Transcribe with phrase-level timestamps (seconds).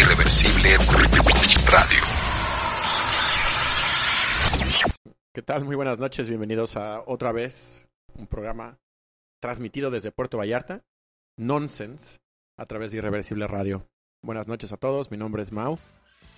[0.00, 0.76] Irreversible
[1.66, 2.02] Radio.
[5.34, 5.64] ¿Qué tal?
[5.64, 8.78] Muy buenas noches, bienvenidos a otra vez un programa
[9.40, 10.84] transmitido desde Puerto Vallarta,
[11.36, 12.18] Nonsense,
[12.56, 13.88] a través de Irreversible Radio.
[14.22, 15.80] Buenas noches a todos, mi nombre es Mau,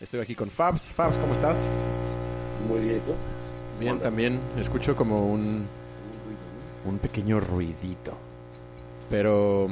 [0.00, 0.90] estoy aquí con Fabs.
[0.94, 1.58] Fabs, ¿cómo estás?
[2.66, 3.14] Muy bien, ¿y tú?
[3.78, 5.66] Bien, también escucho como un,
[6.86, 8.16] un pequeño ruidito,
[9.10, 9.68] pero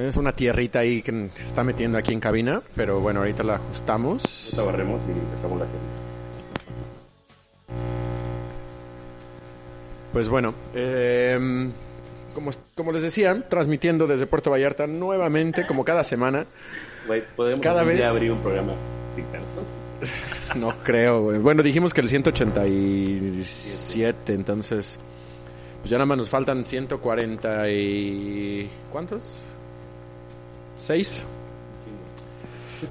[0.00, 3.56] es una tierrita ahí que se está metiendo aquí en cabina, pero bueno, ahorita la
[3.56, 4.22] ajustamos.
[4.46, 5.78] Ahorita barremos y sacamos la gente.
[10.12, 11.70] Pues bueno, eh,
[12.34, 16.46] como, como les decía, transmitiendo desde Puerto Vallarta nuevamente, como cada semana.
[17.36, 18.72] ¿podemos Cada vez- abrir un programa
[19.14, 19.62] sin canto?
[20.56, 21.36] No creo, güey.
[21.38, 24.98] Bueno, dijimos que el 187, entonces...
[25.80, 28.68] Pues ya nada más nos faltan 140 y...
[28.90, 29.40] ¿Cuántos?
[30.78, 31.24] ¿Seis?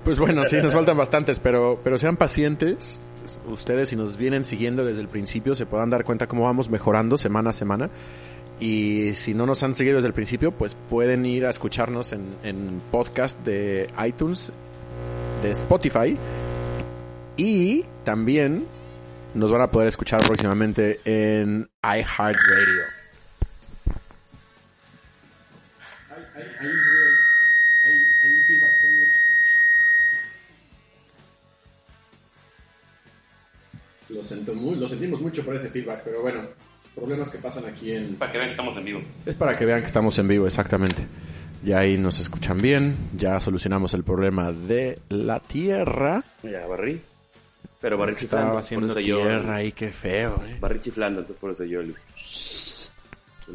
[0.04, 3.00] Pues bueno, sí, nos faltan bastantes, pero, pero sean pacientes.
[3.48, 7.18] Ustedes, si nos vienen siguiendo desde el principio, se puedan dar cuenta cómo vamos mejorando
[7.18, 7.90] semana a semana.
[8.60, 12.26] Y si no nos han seguido desde el principio, pues pueden ir a escucharnos en,
[12.44, 14.52] en podcast de iTunes,
[15.42, 16.18] de Spotify.
[17.38, 18.66] Y también
[19.34, 22.97] nos van a poder escuchar próximamente en iHeartRadio.
[36.10, 36.44] Pero bueno,
[36.96, 38.16] problemas que pasan aquí en...
[38.16, 39.02] Para que vean que estamos en vivo.
[39.26, 41.06] Es para que vean que estamos en vivo, exactamente.
[41.64, 46.24] Ya ahí nos escuchan bien, ya solucionamos el problema de la tierra.
[46.44, 47.02] Ya barrí.
[47.82, 48.46] Pero barrí Es que chiflando.
[48.48, 50.58] estaba haciendo por eso yo- tierra ahí, qué feo, eh.
[50.62, 51.82] Barrí chiflando, entonces por eso yo...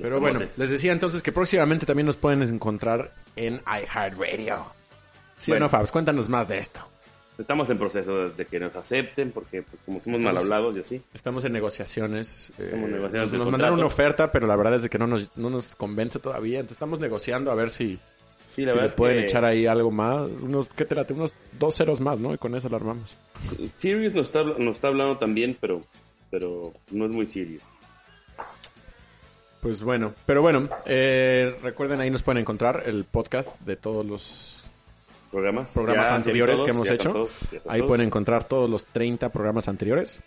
[0.00, 4.67] Pero bueno, les decía entonces que próximamente también nos pueden encontrar en iHeartRadio.
[5.39, 5.67] ¿Sí Bueno.
[5.67, 5.91] no, Fabs?
[5.91, 6.80] Cuéntanos más de esto.
[7.43, 11.03] Estamos en proceso de que nos acepten, porque pues, como somos mal hablados y así.
[11.13, 12.51] Estamos en negociaciones.
[12.58, 15.07] eh, Estamos en negociaciones nos nos mandaron una oferta, pero la verdad es que no
[15.07, 16.61] nos, no nos convence todavía.
[16.61, 17.98] Entonces estamos negociando a ver si,
[18.55, 20.29] Sí, la si verdad le pueden que echar ahí algo más.
[20.29, 21.13] Unos, ¿qué te late?
[21.14, 22.33] Unos dos ceros más, ¿no?
[22.33, 23.17] Y con eso lo armamos.
[23.77, 25.83] Sirius nos está, nos está hablando también, pero,
[26.30, 27.63] pero no es muy Sirius.
[29.61, 34.61] Pues bueno, pero bueno, eh, recuerden ahí nos pueden encontrar el podcast de todos los
[35.33, 35.70] ¿Programas?
[35.73, 37.13] programas Ya anteriores todos, que hemos hecho.
[37.13, 37.31] todos,
[37.67, 40.20] Ahí pueden encontrar todos los 30 programas anteriores.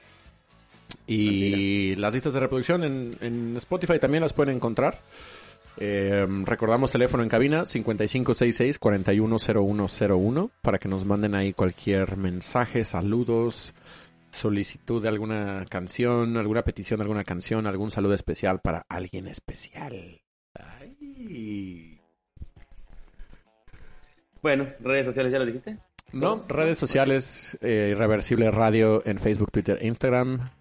[1.08, 5.00] Y las listas de reproducción en, en Spotify también las pueden encontrar.
[5.78, 13.74] Eh, recordamos teléfono en cabina 5566-410101 para que nos manden ahí cualquier mensaje, saludos,
[14.32, 20.22] solicitud de alguna canción, alguna petición de alguna canción, algún saludo especial para alguien especial.
[20.54, 21.95] Ay.
[24.46, 25.80] Bueno, redes sociales ya las dijiste.
[26.14, 30.52] No, redes sociales, eh, Irreversible Radio en Facebook, Twitter, Instagram,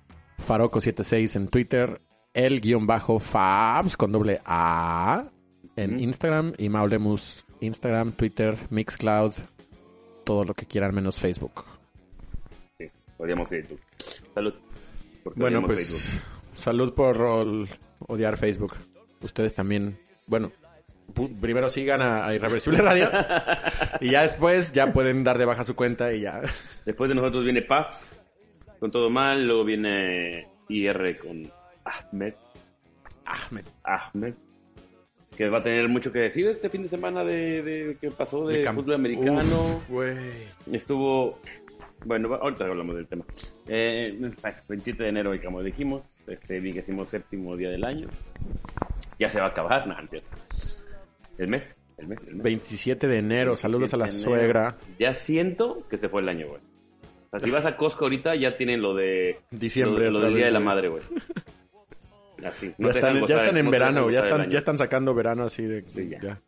[0.49, 2.01] Faroco76 en Twitter,
[2.33, 5.27] el guion bajo Fabs con doble A
[5.77, 6.01] en.
[6.01, 9.35] Instagram y Maulemus Instagram, Twitter, Mixcloud,
[10.25, 11.67] todo lo que quieran menos Facebook.
[12.79, 12.87] Sí,
[13.19, 13.81] odiamos Facebook.
[14.33, 14.55] Salud.
[15.23, 16.25] Porque Bueno, pues Facebook.
[16.55, 17.67] salud por
[17.99, 18.77] odiar Facebook.
[19.21, 20.53] Ustedes también, bueno,
[21.41, 23.11] primero sigan a, a Irreversible Radio
[24.01, 26.41] y ya después ya pueden dar de baja su cuenta y ya.
[26.85, 28.13] Después de nosotros viene Paf,
[28.79, 29.47] con todo mal.
[29.47, 31.51] Luego viene IR con
[31.85, 32.35] Ahmed.
[33.25, 33.65] Ahmed.
[33.83, 34.35] Ahmed.
[35.37, 38.47] Que va a tener mucho que decir este fin de semana de, de que pasó
[38.47, 39.81] de, fútbol americano.
[39.89, 40.05] Uf.
[40.71, 41.41] Estuvo.
[42.05, 43.25] Bueno, ahorita hablamos del tema.
[43.67, 44.17] Eh,
[44.69, 48.09] 27 de enero, como dijimos, este vigésimo séptimo día del año.
[49.19, 50.31] Ya se va a acabar, no, antes.
[51.39, 52.43] El mes, el mes, el mes.
[52.45, 54.61] 27 de enero, saludos a la 27 de enero.
[54.63, 54.77] suegra.
[54.99, 56.61] Ya siento que se fue el año, güey.
[56.61, 59.41] O sea, si vas a Costco ahorita, ya tienen lo de.
[59.51, 60.61] Diciembre Lo, del Día de la.
[60.61, 61.03] Madre, güey.
[62.45, 62.69] Así.
[62.69, 65.63] Ya no están, ya están en no verano, ya están, ya están sacando verano así
[65.63, 65.85] de...
[65.87, 66.39] Sí, ya.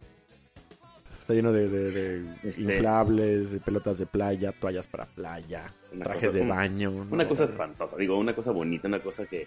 [1.20, 6.04] Está lleno de, de- de Este- inflables, de pelotas de playa, toallas para playa, Una
[6.04, 6.90] trajes cosa- de una- baño.
[7.10, 7.28] Una ¿no?
[7.28, 9.46] cosa espantosa, digo, una cosa bonita, una cosa que,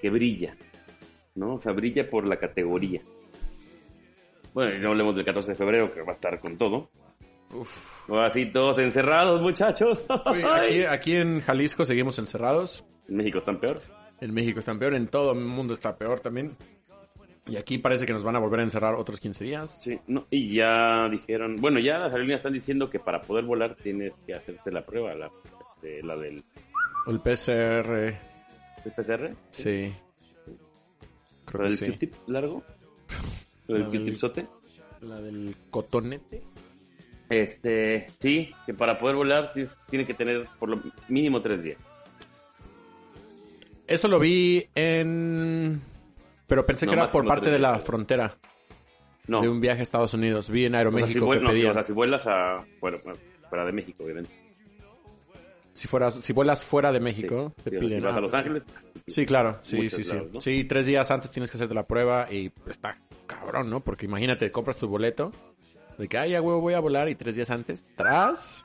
[0.00, 0.56] que brilla,
[1.34, 1.54] ¿no?
[1.56, 3.02] O sea, brilla por la categoría.
[4.54, 6.90] Bueno, y no hablemos del 14 de febrero, que va a estar con todo.
[7.54, 8.08] Uf.
[8.08, 10.04] Ahora sí, todos encerrados, muchachos.
[10.26, 12.84] Aquí, aquí en Jalisco seguimos encerrados.
[13.08, 13.80] En México están peor.
[14.20, 16.56] En México están peor, en todo el mundo está peor también.
[17.46, 19.78] Y aquí parece que nos van a volver a encerrar otros 15 días.
[19.80, 23.74] Sí, no, y ya dijeron, bueno, ya las aerolíneas están diciendo que para poder volar
[23.74, 25.30] tienes que hacerte la prueba, la,
[25.74, 26.44] este, la del
[27.08, 28.14] El PCR,
[28.84, 29.92] PCR, sí.
[30.46, 32.10] la Creo que del sí.
[32.28, 32.62] Largo,
[33.78, 34.18] la del
[35.00, 36.42] La del- cotonete.
[37.28, 39.52] Este, sí, que para poder volar
[39.88, 41.78] tiene que tener por lo mínimo tres días.
[43.86, 45.80] Eso lo vi en...
[46.46, 48.36] Pero pensé No, que era por parte de la frontera
[49.26, 50.50] No, de un viaje a Estados Unidos.
[50.50, 52.98] Vi en o sea, si, Aeroméxico que no, sí, o sea, si vuelas a fuera,
[53.48, 54.30] fuera de México, obviamente.
[55.72, 57.04] si, fueras, si vuelas fuera de Sí.
[57.04, 57.98] México, te Sí, sea, piden...
[57.98, 58.62] si vas ah, a Los pues, Ángeles,
[59.06, 60.16] Sí, claro, sí, sí, sí.
[60.38, 62.96] Sí, tres días antes tienes que hacerte la prueba y está
[63.42, 63.80] cabrón, ¿no?
[63.80, 65.32] Porque imagínate, compras tu boleto,
[65.98, 68.64] de que, ay, ya huevo, voy a volar y tres días antes, tras,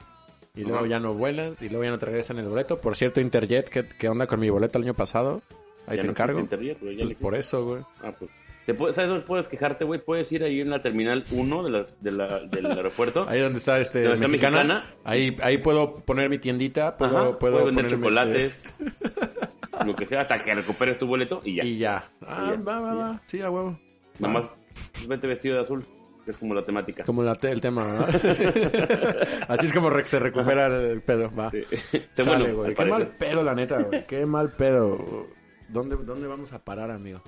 [0.56, 2.79] y luego ya no vuelas y luego ya no te regresan el boleto.
[2.81, 5.41] Por cierto, Interjet, ¿qué, qué onda con mi boleto el año pasado?
[5.85, 6.39] Ahí ya te no encargo.
[6.39, 7.81] Interjet, ya Pues por eso, güey.
[8.01, 8.31] Ah, pues.
[8.65, 10.01] Te puedes, ¿Sabes dónde puedes quejarte, güey?
[10.03, 13.25] Puedes ir ahí en la terminal 1 de la, de la- del aeropuerto.
[13.29, 14.85] Ahí donde está este ¿Dónde está mexicana, Mexicana?
[15.06, 18.75] ahí, ahí puedo poner mi tiendita, puedo, Ajá, puedo vender ponerme chocolates,
[19.85, 21.62] lo que sea, hasta que recuperes tu boleto y ya.
[21.63, 22.09] este- Y ya.
[22.25, 23.21] Ah, ya, va, va, va.
[23.27, 23.79] Sí, a huevo.
[24.19, 24.56] Nada Va.
[25.00, 25.85] Más vete vestido de azul,
[26.25, 27.03] que es como la temática.
[27.03, 28.09] Como la te- el tema, ¿verdad?
[29.47, 31.50] Así es como re- se recupera el pedo, va.
[31.51, 31.63] Sí.
[31.71, 32.69] Sé Chale, bueno, güey.
[32.69, 34.06] al Qué mal pedo, la neta, güey.
[34.07, 35.27] Qué mal pedo.
[35.69, 37.21] ¿Dónde, ¿Dónde vamos a parar, amigo?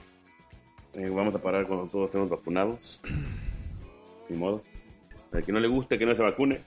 [0.93, 3.01] Eh, vamos a parar cuando todos estemos vacunados.
[4.29, 4.63] Ni modo.
[5.31, 6.61] Al que no le guste, que no se vacune.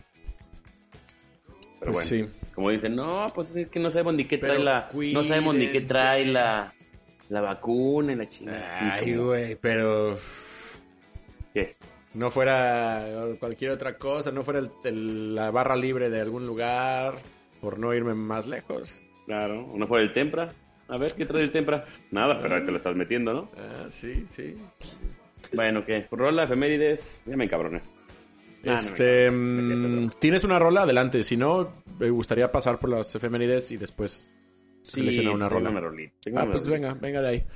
[1.80, 2.48] Pero Pues bueno, sí.
[2.54, 4.88] como dicen, no, pues es que no sabemos ni qué Pero trae la...
[5.12, 6.72] No sabemos ni qué trae la,
[7.28, 8.94] la vacuna y la chingada.
[8.94, 10.16] Ay, güey, pero
[11.54, 11.76] ¿Qué?
[12.14, 13.06] no fuera
[13.40, 17.14] cualquier otra cosa, no fuera el- el- la barra libre de algún lugar,
[17.60, 19.02] por no irme más lejos.
[19.24, 20.52] Claro, uno fue el Tempra.
[20.88, 21.84] A ver, ¿qué trae el Tempra?
[22.10, 23.50] Nada, pero ahí te lo estás metiendo, ¿no?
[23.56, 24.54] Ah, sí, sí.
[25.54, 26.06] Bueno, ¿qué?
[26.10, 27.22] Rola, efemérides.
[27.24, 27.78] Ya me encabroné.
[27.78, 30.82] Ah, no me este, mm, ¿tienes una rola?
[30.82, 31.22] Adelante.
[31.22, 34.28] Si no, me gustaría pasar por las efemérides y después
[34.82, 35.70] Sí, seleccionar una rola.
[35.70, 36.88] una rolita, tengo Ah, una pues rolita.
[36.88, 37.46] venga, venga de ahí.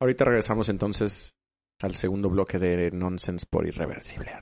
[0.00, 1.34] Ahorita regresamos entonces
[1.82, 4.32] al segundo bloque de Nonsense por Irreversible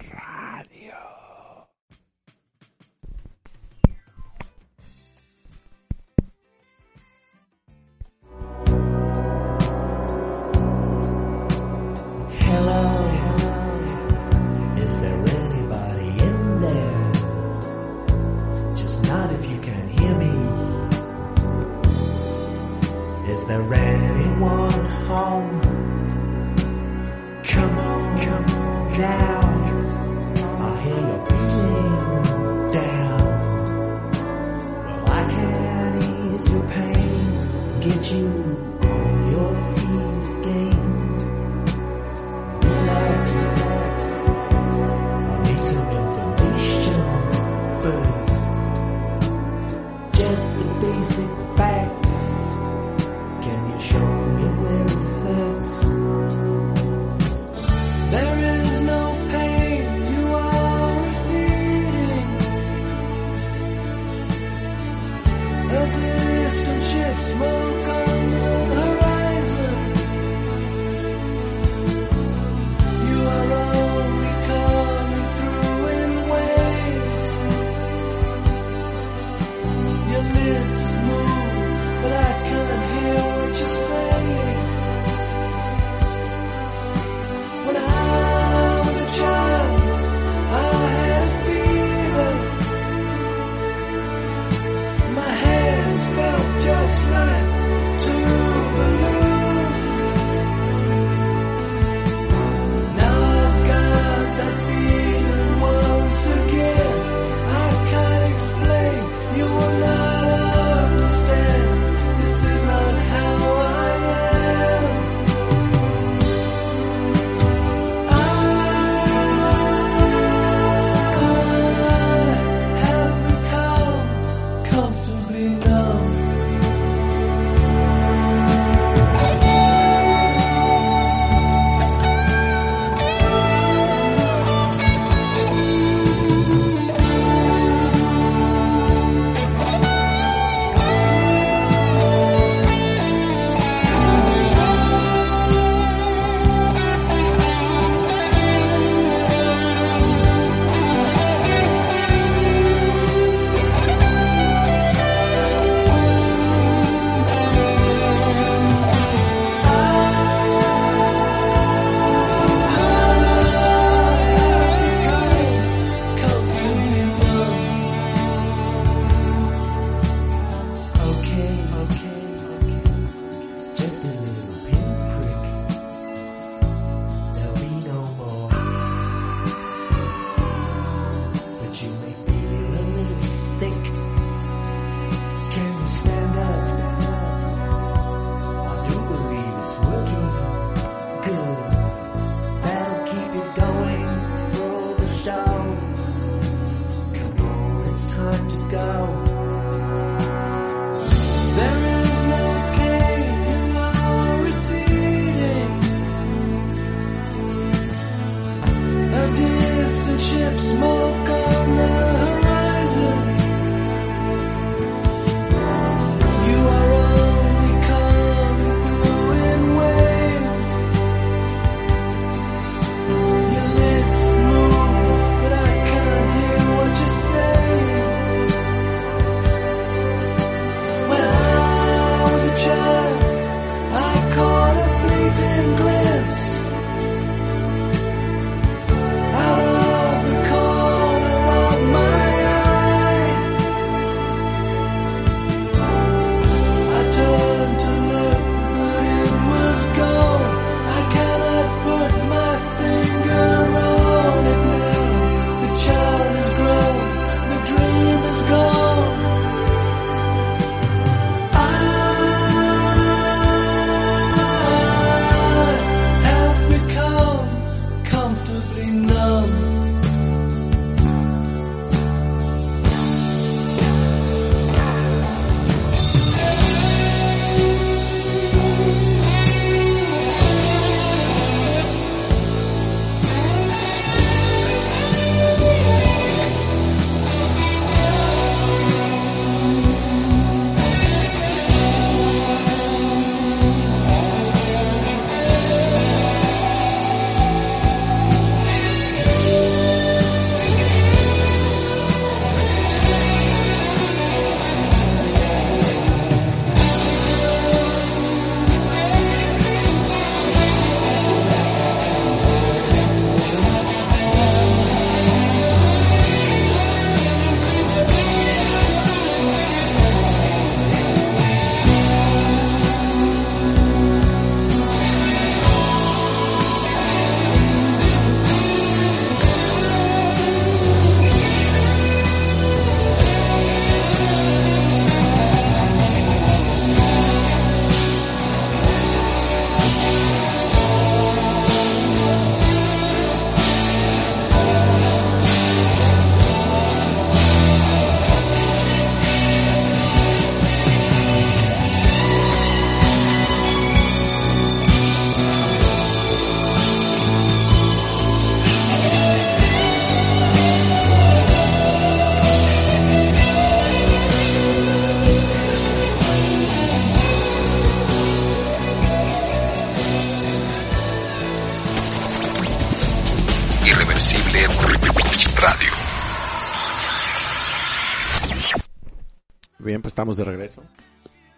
[380.14, 380.80] estamos de regreso.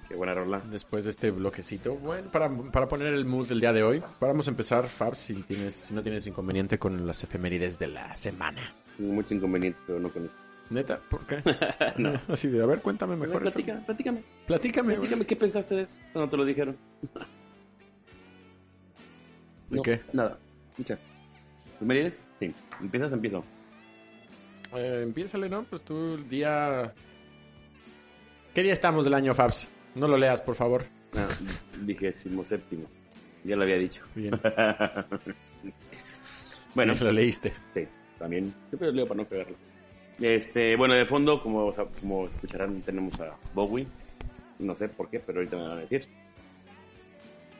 [0.09, 0.63] Qué buena rola.
[0.71, 4.47] Después de este bloquecito, bueno, para, para poner el mood del día de hoy, vamos
[4.47, 8.63] a empezar, Fab, si, tienes, si no tienes inconveniente con las efemérides de la semana.
[8.99, 10.33] Muchos inconvenientes, pero no con eso.
[10.71, 10.99] ¿Neta?
[11.11, 11.43] ¿Por qué?
[11.99, 12.19] No.
[12.29, 13.53] Así de, a ver, cuéntame mejor eso.
[13.53, 14.23] platícame, platícame.
[14.47, 14.97] Platícame.
[14.97, 15.27] güey.
[15.27, 15.99] ¿qué pensaste de eso?
[16.15, 16.79] No te lo dijeron.
[19.69, 20.01] ¿De No, qué?
[20.15, 20.39] Nada.
[20.71, 20.99] Escucha.
[21.77, 22.27] ¿Efemérides?
[22.41, 22.55] Sí.
[22.81, 23.13] ¿Empiezas?
[23.13, 23.45] Empiezo.
[24.75, 25.65] Eh, empiézale, ¿no?
[25.65, 26.95] Pues tú el día...
[28.57, 29.69] ¿Qué día estamos del año, Fabs?
[29.97, 30.83] No lo leas, por favor.
[31.15, 31.29] Ah,
[31.83, 32.87] vigésimo séptimo.
[33.45, 34.03] Ya lo había dicho.
[34.15, 34.33] Bien.
[36.75, 37.53] Bueno, lo leíste.
[37.75, 37.87] sí,
[38.19, 38.55] también.
[38.71, 39.57] Siempre lo leo para no pegarlo.
[40.21, 41.71] Este, bueno, de fondo, como,
[42.01, 43.87] como escucharán, tenemos a Bowie.
[44.59, 46.07] No sé por qué, pero ahorita me van a decir.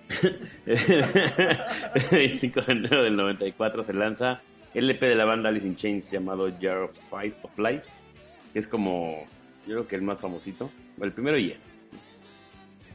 [0.67, 4.41] el 25 de enero del 94 se lanza
[4.73, 7.87] el EP de la banda Alice in Chains llamado Jar of Life.
[8.55, 9.27] Que es como,
[9.67, 10.71] yo creo que el más famosito.
[11.01, 11.63] El primero y es.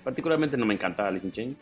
[0.03, 1.57] Particularmente no me encanta Alice in Chains.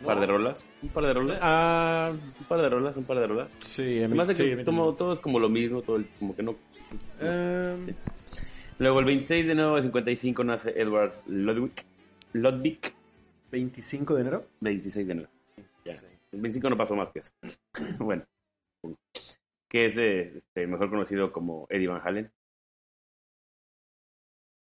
[0.00, 0.64] Un par de rolas.
[0.82, 1.38] Un par de rolas.
[1.42, 3.48] Ah, Un par de rolas, un par de rolas.
[3.62, 4.02] sí.
[4.02, 4.96] a Se mí- me hace que sí, a también.
[4.96, 6.54] todo es como lo mismo, todo el- como que no.
[7.20, 7.94] Em, Sí.
[8.78, 11.72] Luego el 26 de enero de 55 nace Edward Ludwig.
[12.32, 12.80] Ludwig,
[13.52, 14.46] 25 de enero.
[14.60, 15.28] 26 de enero.
[15.84, 15.92] Ya.
[16.32, 17.30] El 25 no pasó más que eso.
[17.98, 18.24] bueno.
[19.68, 22.30] Que es eh, este, mejor conocido como Eddie Van Halen.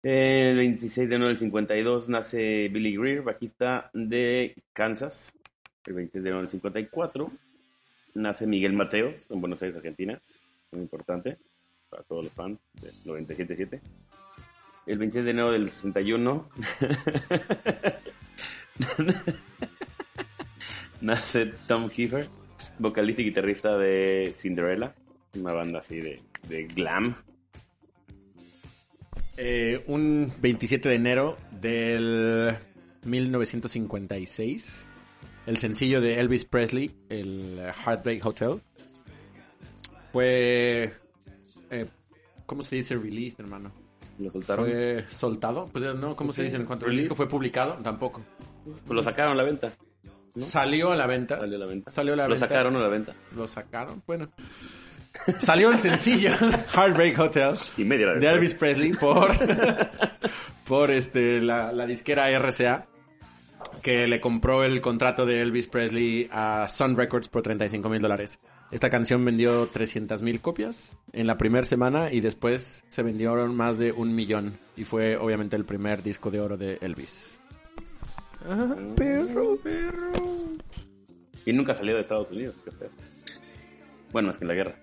[0.08, 5.32] El 26 de enero del 52 nace Billy Greer, bajista de Kansas.
[5.84, 7.32] El 26 de enero del 54
[8.14, 10.22] nace Miguel Mateos en Buenos Aires, Argentina.
[10.70, 11.38] Muy importante
[11.90, 13.80] para todos los fans de 97.7.
[14.86, 16.50] El 26 de enero del 61
[21.00, 22.28] nace Tom Kiefer,
[22.78, 24.94] vocalista y guitarrista de Cinderella,
[25.34, 27.16] una banda así de, de glam.
[29.36, 32.56] Eh, un 27 de enero del
[33.04, 34.86] 1956,
[35.46, 38.60] el sencillo de Elvis Presley, el Heartbreak Hotel,
[40.12, 40.92] fue
[41.70, 41.86] eh,
[42.46, 43.72] ¿cómo se dice released, hermano?
[44.18, 44.64] Lo soltaron.
[44.64, 47.74] Fue soltado, pues no, ¿cómo se dice en cuanto el disco fue publicado?
[47.82, 48.22] Tampoco.
[48.64, 49.72] Pues lo sacaron a la venta.
[50.34, 50.42] ¿no?
[50.42, 51.36] Salió a la venta.
[51.36, 51.90] Salió a la venta.
[51.90, 52.48] Salió a la lo venta.
[52.48, 53.14] sacaron a la venta.
[53.34, 54.30] Lo sacaron, bueno.
[55.38, 56.30] Salió el sencillo
[56.74, 58.26] Heartbreak Hotel Y media hora de.
[58.26, 59.30] Elvis Presley por,
[60.66, 62.86] por este, la, la disquera RCA
[63.82, 68.38] que le compró el contrato de Elvis Presley a Sun Records por 35 mil dólares.
[68.70, 73.78] Esta canción vendió 300 mil copias en la primera semana y después se vendieron más
[73.78, 77.40] de un millón y fue obviamente el primer disco de oro de Elvis.
[78.48, 80.12] Ah, perro, perro.
[81.44, 82.56] Y nunca salió de Estados Unidos.
[84.12, 84.74] Bueno, es que en la guerra.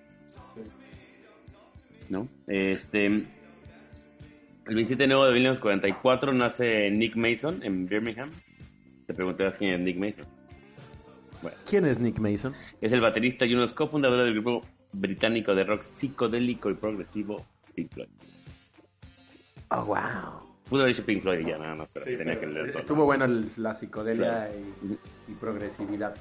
[2.13, 2.27] ¿No?
[2.48, 3.08] Este.
[3.08, 8.29] El 27 de enero de 1944 nace Nick Mason en Birmingham.
[9.08, 10.25] Te preguntarás quién es Nick Mason.
[11.41, 12.53] Bueno, ¿Quién es Nick Mason?
[12.79, 16.75] es el baterista y uno de los cofundadores del grupo británico de rock psicodélico y
[16.75, 18.08] progresivo Pink Floyd.
[19.72, 19.98] Oh, wow.
[20.70, 22.79] Pudo haber dicho Pink Floyd ya nada más, pero tenía que leer todo.
[22.79, 24.53] Estuvo bueno el- la psicodelia Claro.
[25.27, 26.15] y, y progresividad.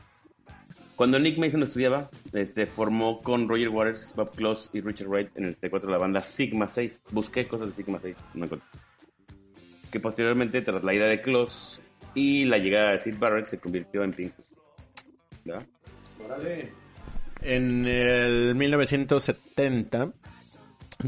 [0.97, 5.47] Cuando Nick Mason estudiaba, este, formó con Roger Waters, Bob Close y Richard Wright en
[5.47, 7.03] el T4 la banda Sigma 6.
[7.11, 8.69] Busqué cosas de Sigma 6, no encontré.
[9.91, 11.81] Que posteriormente, tras la ida de Close
[12.15, 14.33] y la llegada de Sid Barrett, se convirtió en Pink.
[15.45, 15.67] ¿Verdad?
[17.41, 20.13] En el 1970,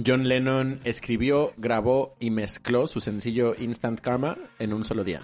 [0.04, 5.20] John Lennon escribió, grabó y mezcló su sencillo Instant Karma en un solo día.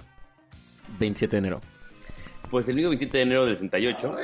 [0.98, 1.60] 27 de enero.
[2.50, 4.16] Pues el mismo 27 de enero del 68,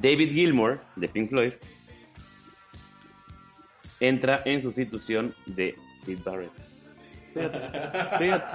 [0.00, 1.54] David Gilmour, de Pink Floyd,
[4.00, 6.52] entra en sustitución de Sid Barrett.
[7.34, 8.54] Fíjate, fíjate.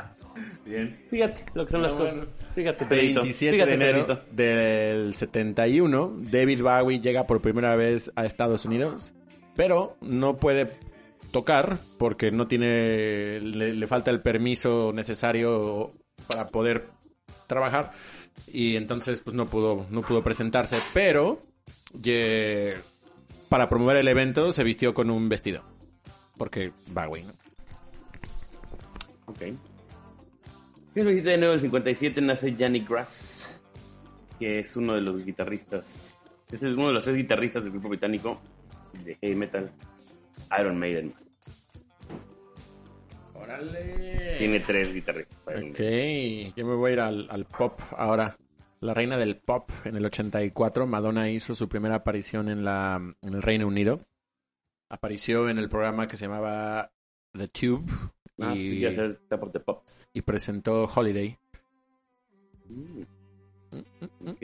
[0.66, 1.06] Bien.
[1.10, 2.38] Fíjate lo que son las cosas.
[2.56, 3.22] Fíjate, Pedrito.
[3.22, 4.26] 27 Fíjate, de enero Pedrito.
[4.32, 9.14] del 71, David Bowie llega por primera vez a Estados Unidos,
[9.56, 10.72] pero no puede
[11.32, 15.94] tocar porque no tiene, le, le falta el permiso necesario
[16.28, 16.88] para poder
[17.48, 17.92] trabajar
[18.48, 21.42] y entonces pues no pudo, no pudo presentarse, pero
[21.94, 22.76] ye-
[23.50, 25.64] para promover el evento se vistió con un vestido,
[26.38, 27.34] porque Bowie, ¿no?
[29.26, 29.42] Ok.
[29.42, 33.54] El 27 de enero del 57 nace Johnny Grass,
[34.40, 36.14] que es uno de los guitarristas.
[36.52, 38.42] Este es uno de los tres guitarristas del grupo británico
[39.06, 39.72] de heavy metal
[40.60, 41.14] Iron Maiden.
[43.42, 44.36] ¡Órale!
[44.38, 45.38] Tiene tres guitarristas.
[45.48, 45.80] Ok,
[46.56, 48.38] yo me voy a ir al, al pop ahora.
[48.80, 53.34] La reina del pop en el 84, Madonna hizo su primera aparición en, la, en
[53.34, 54.02] el Reino Unido.
[54.90, 56.92] Apareció en el programa que se llamaba
[57.38, 57.86] The Tube
[58.40, 60.10] Ah, y, sí, que hacer Top of the Pops.
[60.14, 61.38] y presentó Holiday.
[64.26, 64.42] Ok.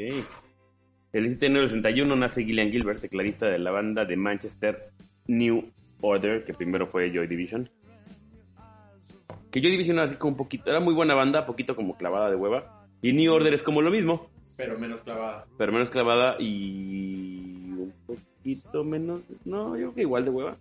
[1.14, 4.92] El 17 de enero del 61 nace Gillian Gilbert, tecladista de la banda de Manchester
[5.26, 7.70] New Order, que primero fue Joy Division.
[9.52, 12.36] Que Joy Division así como un poquito, era muy buena banda, poquito como clavada de
[12.36, 12.86] hueva.
[13.02, 15.46] Y New Order es como lo mismo, Pero menos clavada.
[15.58, 20.58] pero menos clavada y un poquito menos, no, yo creo que igual de hueva.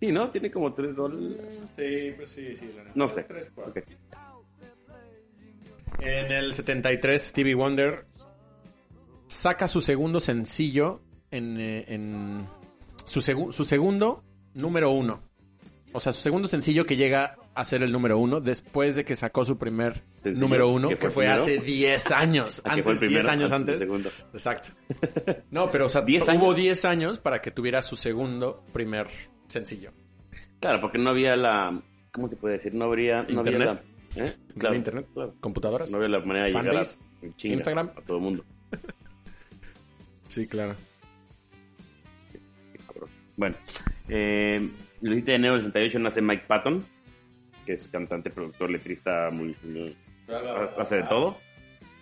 [0.00, 0.30] Sí, ¿no?
[0.30, 1.38] Tiene como tres roles.
[1.76, 2.70] Sí, pues sí, sí.
[2.94, 3.26] No sé.
[3.66, 3.78] Ok.
[6.00, 8.04] En el 73, Stevie Wonder
[9.26, 11.00] saca su segundo sencillo
[11.30, 12.46] en, eh, en
[13.06, 14.22] su, segu- su segundo
[14.54, 15.22] número uno.
[15.96, 19.16] O sea, su segundo sencillo que llega a ser el número uno después de que
[19.16, 22.60] sacó su primer Sencillo, número uno, que que fue fue el hace 10 años.
[22.64, 24.12] Ah, que fue el Antes, 10 primero, años antes antes.
[24.34, 24.68] Exacto.
[25.50, 26.56] No, pero o sea, 10 hubo años.
[26.56, 29.06] 10 años para que tuviera su segundo primer
[29.48, 29.90] sencillo.
[30.60, 31.80] Claro, porque no había la.
[32.12, 32.74] ¿Cómo se puede decir?
[32.74, 33.22] No habría.
[33.22, 33.82] No había Internet.
[34.16, 34.32] la, ¿eh?
[34.48, 35.06] ¿No Claro, había internet?
[35.14, 35.34] claro.
[35.40, 35.90] ¿Computadoras?
[35.90, 36.84] No había la manera de llegar a
[37.36, 37.90] chinga Instagram.
[37.96, 38.44] a todo el mundo.
[40.28, 40.74] Sí, claro.
[43.36, 43.54] Bueno,
[44.08, 44.70] eh,
[45.06, 46.84] el 17 de enero del 68 nace Mike Patton,
[47.64, 49.96] que es cantante, productor, letrista, muy, muy-
[50.78, 51.36] hace de todo.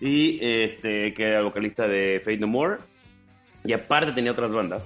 [0.00, 2.78] Y este, que era vocalista de Fate No More.
[3.64, 4.82] Y aparte tenía otras bandas.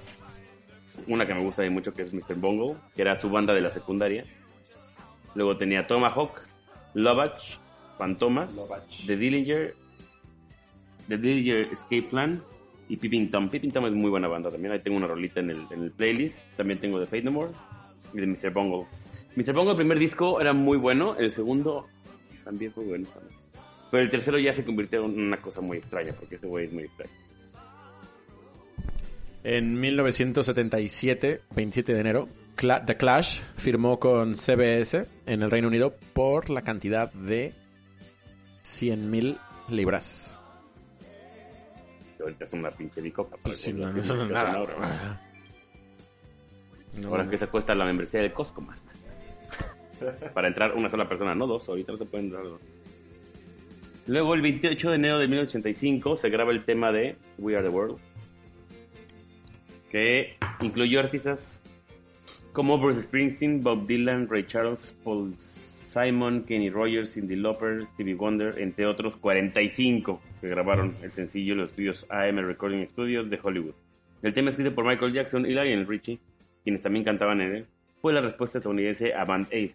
[1.07, 2.35] Una que me gusta mucho, que es Mr.
[2.37, 4.25] Bungle, que era su banda de la secundaria.
[5.35, 6.41] Luego tenía Tomahawk,
[6.95, 7.59] Lovach,
[7.97, 9.07] Fantomas, Lovach.
[9.07, 9.75] The Dillinger,
[11.09, 12.43] The Dillinger Escape Plan
[12.89, 13.49] y Pippin Tom.
[13.49, 14.73] Pippin Tom es muy buena banda también.
[14.73, 16.41] Ahí tengo una rolita en el, en el playlist.
[16.57, 17.51] También tengo de Fate No More
[18.13, 18.51] de Mr.
[18.53, 18.87] Bungle.
[19.37, 19.53] Mr.
[19.53, 21.17] Bungle, el primer disco era muy bueno.
[21.17, 21.87] El segundo
[22.45, 23.07] también fue bueno.
[23.13, 23.37] también.
[23.91, 26.73] Pero el tercero ya se convirtió en una cosa muy extraña, porque ese güey es
[26.73, 27.13] muy extraño.
[29.45, 35.95] En 1977, 27 de enero, Cla- The Clash firmó con CBS en el Reino Unido
[36.13, 37.55] por la cantidad de
[38.65, 39.39] 100.000
[39.71, 40.39] libras.
[42.21, 43.37] Ahorita es una pinche bicoca.
[43.43, 44.53] para sí, no, no, no, nada.
[44.55, 45.21] ahora,
[47.07, 47.31] Ahora no.
[47.31, 48.79] que se cuesta la membresía del Costco, man.
[50.35, 51.69] Para entrar una sola persona, no dos.
[51.69, 52.61] Ahorita no se pueden entrar dos.
[54.07, 57.75] Luego, el 28 de enero de 1985, se graba el tema de We Are the
[57.75, 57.99] World.
[59.91, 61.63] Que incluyó artistas
[62.53, 68.59] como Bruce Springsteen, Bob Dylan, Ray Charles, Paul Simon, Kenny Rogers, Cindy Lauper, Stevie Wonder,
[68.59, 73.75] entre otros 45 que grabaron el sencillo en los estudios AM Recording Studios de Hollywood.
[74.23, 76.19] El tema escrito por Michael Jackson y Lionel Richie,
[76.69, 77.67] quienes también cantaban en él,
[78.03, 79.71] fue la respuesta estadounidense a Band Aid.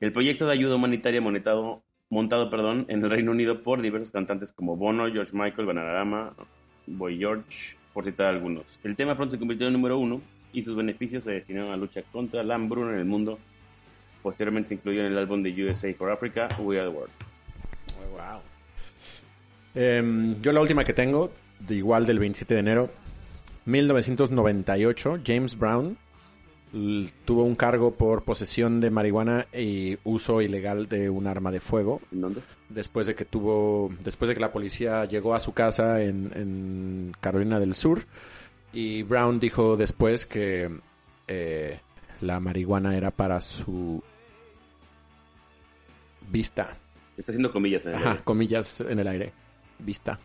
[0.00, 4.54] El proyecto de ayuda humanitaria monetado, montado perdón, en el Reino Unido por diversos cantantes
[4.54, 6.34] como Bono, George Michael, Bananarama,
[6.86, 8.80] Boy George, por citar algunos.
[8.82, 10.22] El tema pronto se convirtió en número uno
[10.54, 13.38] y sus beneficios se destinaron a la lucha contra la hambruna en el mundo.
[14.22, 17.12] Posteriormente se incluyó en el álbum de USA for Africa, We Are the World.
[18.12, 18.40] Wow.
[19.74, 23.01] Em, yo la última que tengo, de igual del 27 de enero,
[23.64, 25.96] 1998, James Brown
[27.26, 32.00] tuvo un cargo por posesión de marihuana y uso ilegal de un arma de fuego.
[32.10, 32.40] ¿En dónde?
[32.70, 37.12] Después de que tuvo, después de que la policía llegó a su casa en, en
[37.20, 38.04] Carolina del Sur
[38.72, 40.70] y Brown dijo después que
[41.28, 41.78] eh,
[42.22, 44.02] la marihuana era para su
[46.30, 46.74] vista.
[47.18, 48.22] Está haciendo comillas en el Ajá, aire.
[48.24, 49.32] comillas en el aire.
[49.78, 50.18] Vista.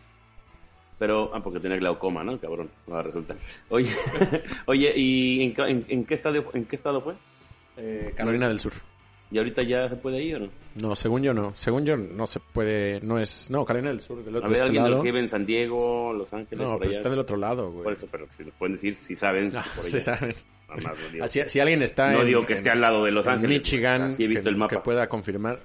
[0.98, 2.38] Pero, ah, porque tiene glaucoma, ¿no?
[2.38, 3.34] Cabrón, ahora resulta.
[3.68, 3.88] Oye,
[4.66, 7.14] oye, ¿y en, qué- en- en qué estadio, en qué estado fue?
[8.16, 8.72] Carolina del Sur.
[9.30, 10.48] ¿Y ahorita ya se puede ir o no?
[10.80, 11.52] No, según yo no.
[11.54, 14.56] Según yo no se puede, no es, no, Carolina del Sur, del A otro ver,
[14.56, 15.02] este alguien de los lado.
[15.04, 16.98] vive en San Diego, Los Ángeles, No, por pero allá.
[17.00, 17.84] está del otro lado, güey.
[17.84, 19.92] Por eso, pero si nos pueden decir si saben Ah, por allá.
[19.92, 20.34] sí saben.
[20.68, 21.24] Más lo digo.
[21.24, 23.32] Así- si alguien está no en, digo que en- esté al lado de Los en
[23.32, 23.58] Ángeles.
[23.58, 24.74] Michigan, Así he visto que, el mapa.
[24.76, 25.60] que pueda confirmar.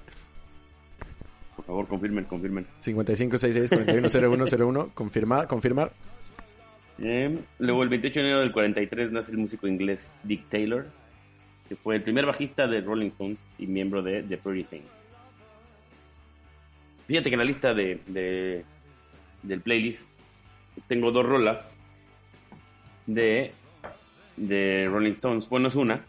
[1.66, 2.66] Por favor, confirmen, confirmen.
[2.82, 5.92] 5566-410101, confirmar, confirmar.
[6.98, 10.86] Eh, luego, el 28 de enero del 43 nace el músico inglés Dick Taylor,
[11.68, 14.82] que fue el primer bajista de Rolling Stones y miembro de The Pretty Thing.
[17.06, 18.64] Fíjate que en la lista de, de-
[19.42, 20.08] del playlist
[20.86, 21.78] tengo dos rolas
[23.06, 23.52] de,
[24.36, 25.48] de Rolling Stones.
[25.48, 26.00] Bueno, es una,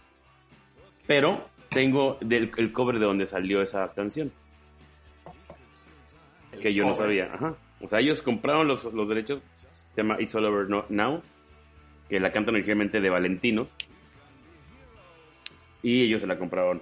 [1.08, 4.32] pero tengo del, el cover de donde salió esa canción.
[6.58, 7.34] Que yo no sabía.
[7.34, 7.56] Ajá.
[7.82, 9.41] O sea, ellos compraron los, los derechos,
[9.94, 11.22] se llama It's All Over No- Now,
[12.10, 13.68] que la cantan originalmente de Valentino.
[15.84, 16.82] Y ellos se la compraron.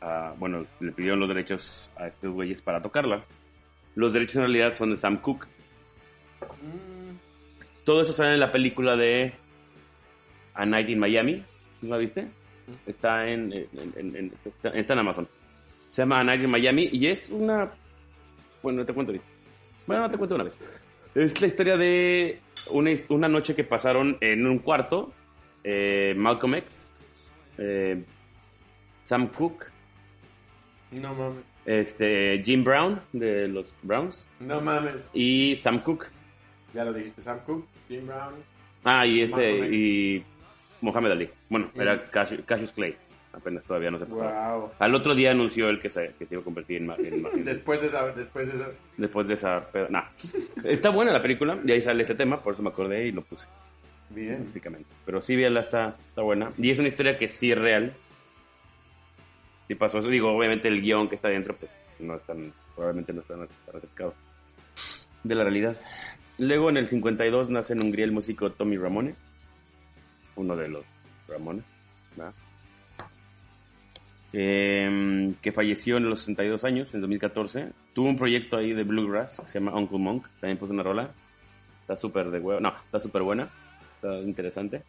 [0.00, 3.24] a- bueno, le pidieron los derechos a estos güeyes para tocarla.
[3.94, 5.46] Los derechos en realidad son de Sam Cooke.
[7.84, 9.32] Todo eso sale en la película de
[10.54, 11.42] A Night in Miami.
[11.82, 12.28] ¿No la viste?
[12.86, 15.28] Está en, en- en- en- está, está en Amazon.
[15.90, 17.70] Se llama A Night in Miami y es una...
[18.66, 19.26] Bueno, te cuento ahorita.
[19.86, 20.58] Bueno, no te cuento una vez.
[21.14, 22.40] Es la historia de
[22.72, 25.12] una, una noche que pasaron en un cuarto.
[25.62, 26.92] eh, Malcolm X,
[27.58, 28.02] eh,
[29.04, 29.66] Sam Cooke,
[30.90, 31.44] No mames.
[31.64, 35.10] este, Jim Brown de los Browns No mames.
[35.14, 36.08] y Sam Cooke.
[36.74, 38.34] Ya lo dijiste, Sam Cooke, Jim Brown.
[38.82, 40.24] Ah, y este, y
[40.80, 41.30] Mohamed Ali.
[41.48, 42.96] Bueno, era Cassius, Cassius Clay.
[43.36, 44.06] Apenas todavía no se.
[44.06, 44.70] Wow.
[44.78, 47.80] Al otro día anunció él que se, que se iba a convertir en, en Después
[47.82, 48.70] de esa, después de esa.
[48.96, 49.70] después de esa...
[49.70, 50.04] pedo- Nah.
[50.64, 53.22] Está buena la película, y ahí sale ese tema, por eso me acordé y lo
[53.22, 53.46] puse.
[54.08, 54.40] Bien.
[54.44, 54.88] básicamente.
[55.04, 56.50] Pero sí, véanla, está, está buena.
[56.56, 57.92] Y es una historia que sí es real.
[59.68, 60.08] Sí pasó eso.
[60.08, 63.48] Digo, obviamente el guion que está dentro, pues no es tan, probablemente no está tan
[63.76, 64.14] acercado
[65.24, 65.76] de la realidad.
[66.38, 69.14] Luego en el 52 nace en Hungría el músico Tommy Ramone,
[70.36, 70.84] uno de los
[71.26, 71.64] Ramones,
[72.16, 72.32] ¿verdad?
[74.32, 77.70] Em, que falleció en los 62 años, en 2014.
[77.94, 81.10] Tuvo un proyecto ahí de Bluegrass, que se llama Uncle Monk, también puso una rola.
[81.80, 83.48] Está súper de huevo, no, está súper buena,
[83.94, 84.82] está interesante.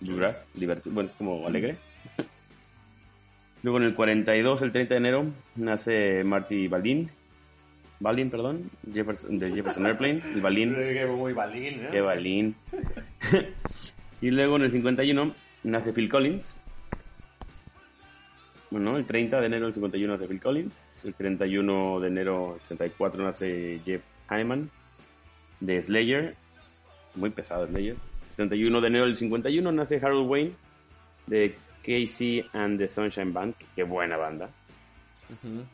[0.00, 1.76] Bluegrass, divertido, bueno, es como alegre.
[3.62, 7.10] Luego en el 42, el 30 de enero, nace Marty Balin.
[7.98, 10.76] Balin, perdón, Jefferson, de Jefferson Airplane, el Balin.
[11.16, 11.88] Muy balín, ¿eh?
[11.90, 12.54] Qué balín.
[14.20, 16.60] y luego en el 51 nace Phil Collins.
[18.76, 20.84] Bueno, el 30 de enero del 51 nace Phil Collins.
[21.02, 24.70] El 31 de enero del 64 nace Jeff Hyman
[25.60, 26.34] de Slayer.
[27.14, 27.94] Muy pesado Slayer.
[27.94, 30.52] El 31 de enero del 51 nace Harold Wayne
[31.26, 33.54] de Casey and the Sunshine Band.
[33.74, 34.50] Qué buena banda.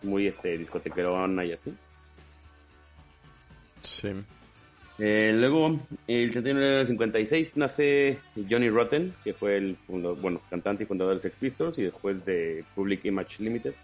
[0.05, 1.75] Muy este, discotequerona y así.
[3.83, 4.13] Sí.
[4.99, 10.41] Eh, luego, el 31 de enero del 56 nace Johnny Rotten, que fue el bueno,
[10.51, 13.75] cantante y fundador de Sex Pistols y después de Public Image Limited.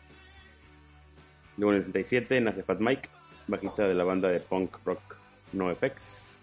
[1.57, 3.09] Luego en el 67 nace Fat Mike,
[3.47, 5.17] bajista de la banda de punk rock
[5.53, 6.39] NoFX.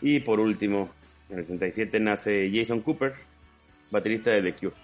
[0.00, 0.90] Y por último,
[1.30, 3.14] En el 67 nace Jason Cooper,
[3.90, 4.76] baterista de The Cure.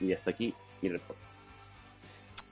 [0.00, 1.22] Y hasta aquí mi reporte.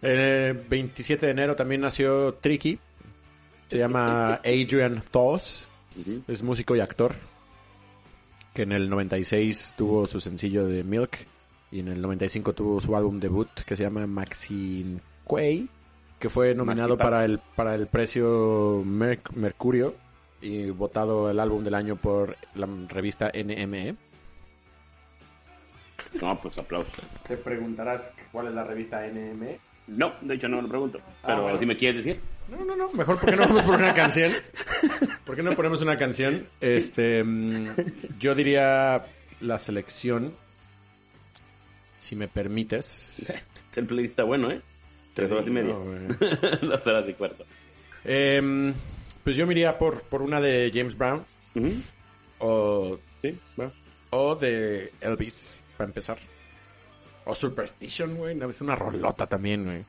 [0.03, 2.79] El 27 de enero también nació Tricky.
[3.71, 5.67] Se llama Adrian Thos.
[5.99, 6.23] Ujú.
[6.29, 7.15] Es músico y actor.
[8.53, 11.19] Que en el 96 tuvo su sencillo de Milk.
[11.71, 15.69] Y en el 95 tuvo su álbum debut que se llama Maxine Quay.
[16.19, 19.95] Que fue nominado Maxi para el, para el precio Merc- Mercurio.
[20.43, 23.31] Y votado el álbum del año por la revista.
[23.33, 23.95] NME.
[26.21, 26.95] No, pues aplausos.
[27.29, 29.61] Te preguntarás cuál es la revista NME.
[29.87, 30.99] No, de hecho no lo pregunto.
[31.25, 31.59] Pero bueno.
[31.59, 32.21] si me quieres decir.
[32.51, 32.91] No, no, no.
[32.91, 34.33] Mejor, ¿por qué no vamos por una canción?
[35.25, 36.47] ¿Por qué no ponemos una canción?
[36.61, 37.67] Este, mm,
[38.19, 39.05] yo diría
[39.41, 40.35] la selección,
[41.99, 43.33] si me permites.
[43.77, 44.61] El playlist está bueno, ¿eh?
[45.15, 45.75] Tres horas y media.
[46.63, 46.69] No.
[46.69, 47.45] Dos horas y cuarto.
[48.05, 48.75] Em,
[49.23, 51.25] pues yo me iría por, por una de James Brown
[52.39, 53.39] o, Sí,
[54.11, 56.19] o de Elvis, para empezar.
[57.25, 58.37] O Superstition, güey.
[58.49, 59.85] Es una rolota también, güey.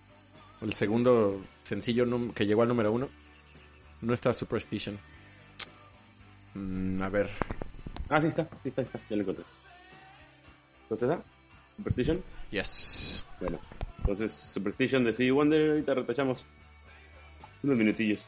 [0.61, 3.09] El segundo sencillo que llegó al número uno.
[4.01, 4.97] No está Superstition.
[6.53, 7.29] Mm, a ver.
[8.09, 8.99] Ah, sí está, sí está, sí está.
[9.09, 9.45] Ya lo encontré.
[10.83, 11.21] Entonces, ¿ah?
[11.77, 12.23] Superstition.
[12.51, 13.23] Yes.
[13.39, 13.59] Bueno,
[13.99, 15.71] entonces Superstition de Stevie Wonder.
[15.71, 16.45] Ahorita retachamos
[17.63, 18.21] unos minutillos.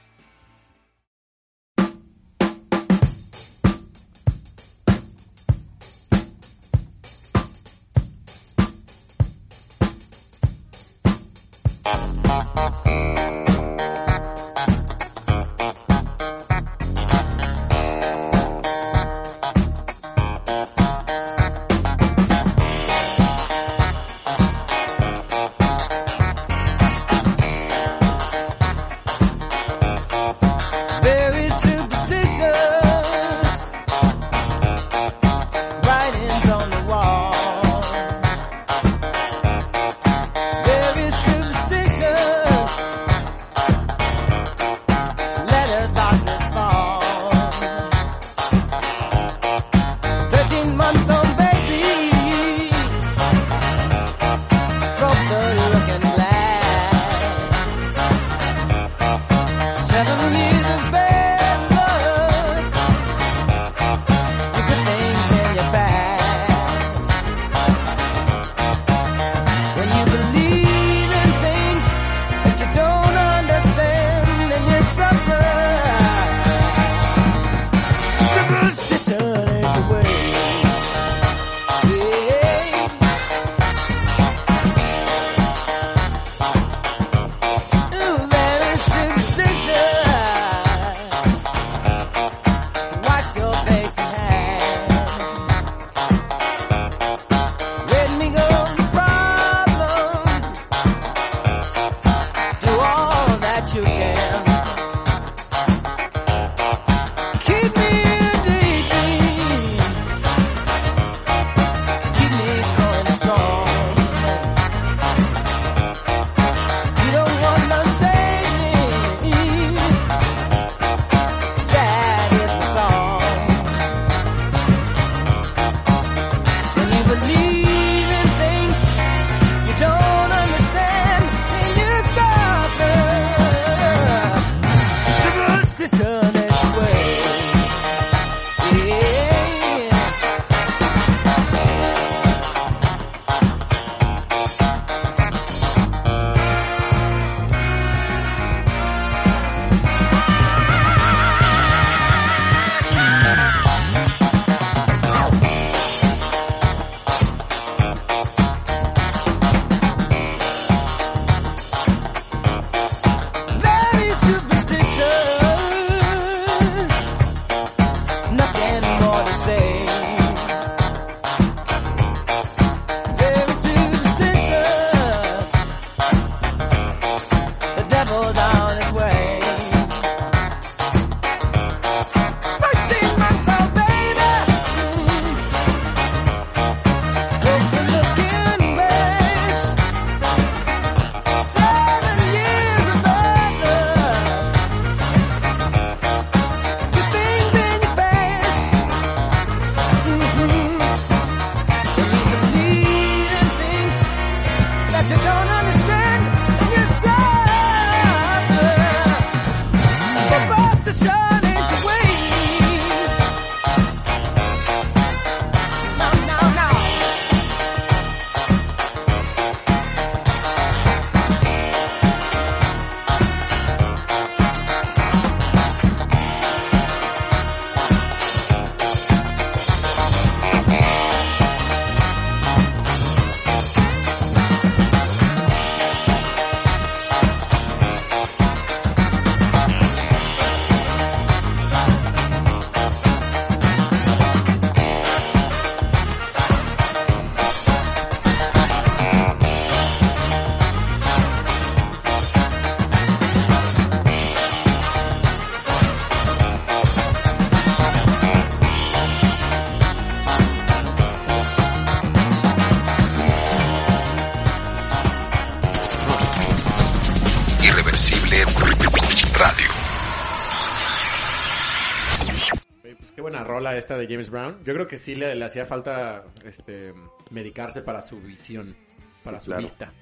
[273.93, 276.93] Esta de James Brown, yo creo que sí le, le hacía falta este,
[277.29, 278.75] medicarse para su visión,
[279.23, 279.62] para Sí, su claro.
[279.62, 279.93] vista.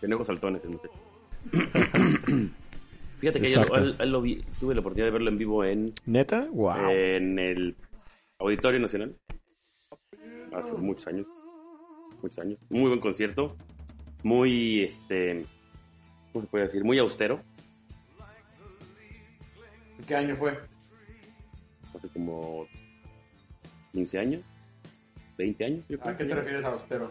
[0.00, 0.62] Tiene ojos saltones.
[3.20, 3.76] Fíjate que yo Exacto.
[3.78, 6.46] él- él lo vi- tuve la oportunidad de verlo en vivo en, ¿Neta?
[6.52, 6.90] Wow.
[6.90, 7.76] en el
[8.38, 9.16] Auditorio Nacional.
[10.52, 11.26] Hace muchos años.
[12.22, 12.58] Muchos años.
[12.68, 13.56] Muy buen concierto.
[14.22, 15.46] Muy, este...
[16.32, 16.84] ¿Cómo se puede decir?
[16.84, 17.40] Muy austero.
[20.06, 20.58] ¿Qué año fue?
[21.94, 22.66] Hace como
[23.98, 24.42] 15 años.
[25.36, 26.14] 20 años, yo creo.
[26.14, 27.10] ¿A qué te refieres a austero?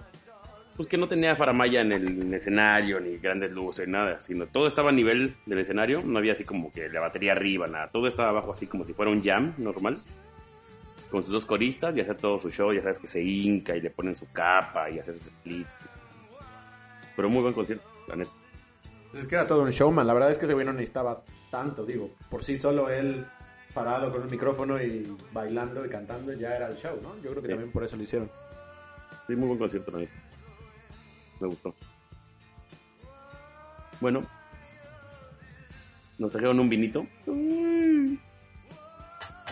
[0.77, 4.45] Pues que no tenía faramaya en el, en el escenario, ni grandes luces, nada, sino
[4.45, 7.89] todo estaba a nivel del escenario, no había así como que la batería arriba, nada,
[7.89, 9.97] todo estaba abajo así como si fuera un jam normal,
[11.09, 13.81] con sus dos coristas y hace todo su show, ya sabes que se hinca y
[13.81, 15.67] le ponen su capa y hace ese split.
[17.15, 18.31] Pero muy buen concierto, la neta.
[19.17, 20.05] Es que era todo un showman.
[20.05, 22.11] La verdad es que ese güey no necesitaba tanto, digo.
[22.29, 23.25] Por sí solo él
[23.77, 27.15] parado con un micrófono y bailando y cantando ya era el show, ¿no?
[27.17, 27.49] Yo creo que Sí.
[27.49, 28.31] también por eso lo hicieron.
[29.27, 30.11] Sí, muy buen concierto, neta.
[31.39, 31.75] Me gustó.
[34.01, 34.25] Bueno,
[36.17, 37.05] nos trajeron un vinito.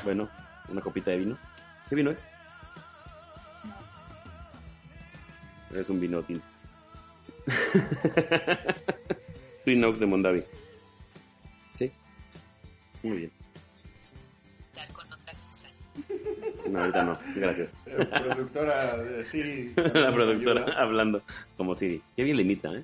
[0.03, 0.27] Bueno,
[0.69, 1.37] una copita de vino.
[1.87, 2.27] ¿Qué vino es?
[5.75, 6.45] Es un vino tinto.
[9.65, 10.43] Twin Oaks de Mondavi.
[11.75, 11.91] Sí.
[13.03, 13.31] Muy bien.
[16.69, 17.19] No, ahorita no.
[17.35, 17.73] Gracias.
[17.83, 19.73] productora de Siri.
[19.93, 21.21] La productora hablando
[21.57, 22.01] como Siri.
[22.15, 22.83] Qué bien le imita, ¿eh?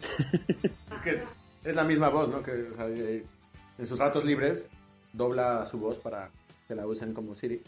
[0.92, 1.22] Es que
[1.64, 2.42] es la misma voz, ¿no?
[2.42, 3.24] Que o sea, eh,
[3.78, 4.70] en sus ratos libres
[5.12, 6.30] dobla su voz para
[6.66, 7.62] que la usen como Siri.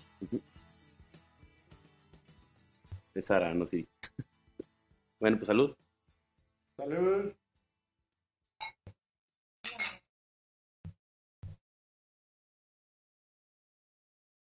[3.14, 3.88] Es Sara, no Siri.
[5.20, 5.76] Bueno, pues salud.
[6.76, 7.32] Salud.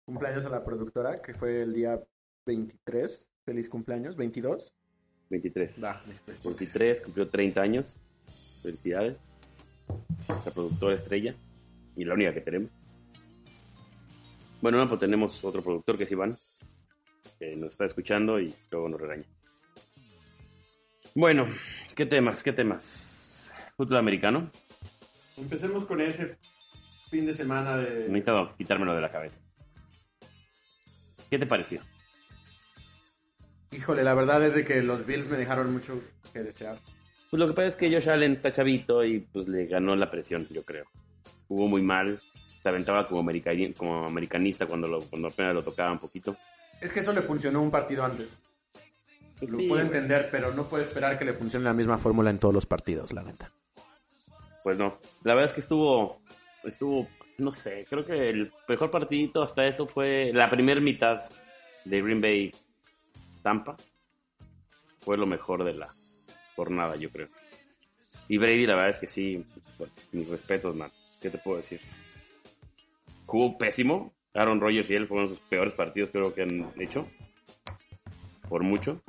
[0.08, 2.02] Cumpleaños a la productora, que fue el día
[2.46, 3.30] 23.
[3.44, 4.74] Feliz cumpleaños, 22.
[5.30, 5.82] 23.
[5.82, 6.02] Da.
[6.46, 8.00] 23, cumplió 30 años.
[8.64, 9.18] Felicidades.
[10.46, 11.36] La productora estrella.
[11.98, 12.72] Y la única que tenemos.
[14.62, 16.38] Bueno, no, pues tenemos otro productor que es Iván.
[17.38, 19.26] Que nos está escuchando y luego nos regaña.
[21.16, 21.48] Bueno,
[21.98, 22.44] ¿qué temas?
[22.44, 23.54] ¿Qué temas?
[23.76, 24.52] Fútbol americano.
[25.36, 26.38] Empecemos con ese
[27.10, 28.08] fin de semana de...
[28.08, 29.42] Necesito quitármelo de la cabeza.
[31.30, 31.82] ¿Qué te pareció?
[33.72, 36.02] Híjole, la verdad es de que los Bills me dejaron mucho
[36.34, 36.80] que desear.
[37.30, 40.10] Pues lo que pasa es que Josh Allen está chavito y pues le ganó la
[40.10, 40.86] presión, yo creo.
[41.48, 42.22] Jugó muy mal,
[42.64, 46.38] se aventaba como, americani- como americanista cuando, lo, cuando apenas lo tocaba un poquito.
[46.80, 48.40] Es que eso le funcionó un partido antes.
[49.42, 52.54] Lo puedo entender, pero no puedo esperar que le funcione la misma fórmula en todos
[52.56, 53.52] los partidos, la neta.
[54.64, 56.22] Pues no, la verdad es que estuvo,
[56.64, 57.08] estuvo,
[57.38, 61.30] no sé, creo que el mejor partidito hasta eso fue la primera mitad
[61.86, 62.52] de Green Bay
[63.42, 63.76] Tampa.
[65.00, 65.94] Fue lo mejor de la
[66.56, 67.30] jornada, yo creo.
[68.28, 69.46] Y Brady, la verdad es que sí,
[69.78, 70.92] bueno, mis respetos, man.
[71.22, 71.80] ¿Qué te puedo decir?
[73.26, 74.14] Jugó pésimo.
[74.34, 77.08] Aaron Rodgers y él fueron sus peores partidos, creo que han hecho.
[78.50, 79.02] Por mucho.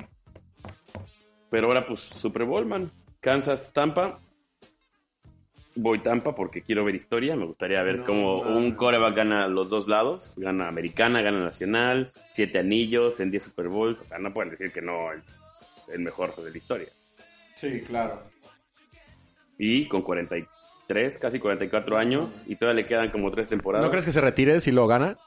[1.51, 2.91] Pero ahora, pues, Super Bowl, man.
[3.19, 4.19] Kansas, Tampa.
[5.81, 7.35] Voy Tampa porque quiero ver historia.
[7.35, 8.57] Me gustaría ver No, cómo man.
[8.57, 10.33] un coreback gana los dos lados.
[10.37, 12.11] Gana americana, gana nacional.
[12.33, 14.01] Siete anillos en 10 Super Bowls.
[14.01, 15.39] O sea, no pueden decir que no es
[15.93, 16.89] el mejor de la historia.
[17.55, 18.21] Sí, claro.
[19.57, 22.27] Y con 43, casi 44 años.
[22.45, 23.85] Y todavía le quedan como tres temporadas.
[23.85, 25.17] ¿No crees que se retire si lo gana?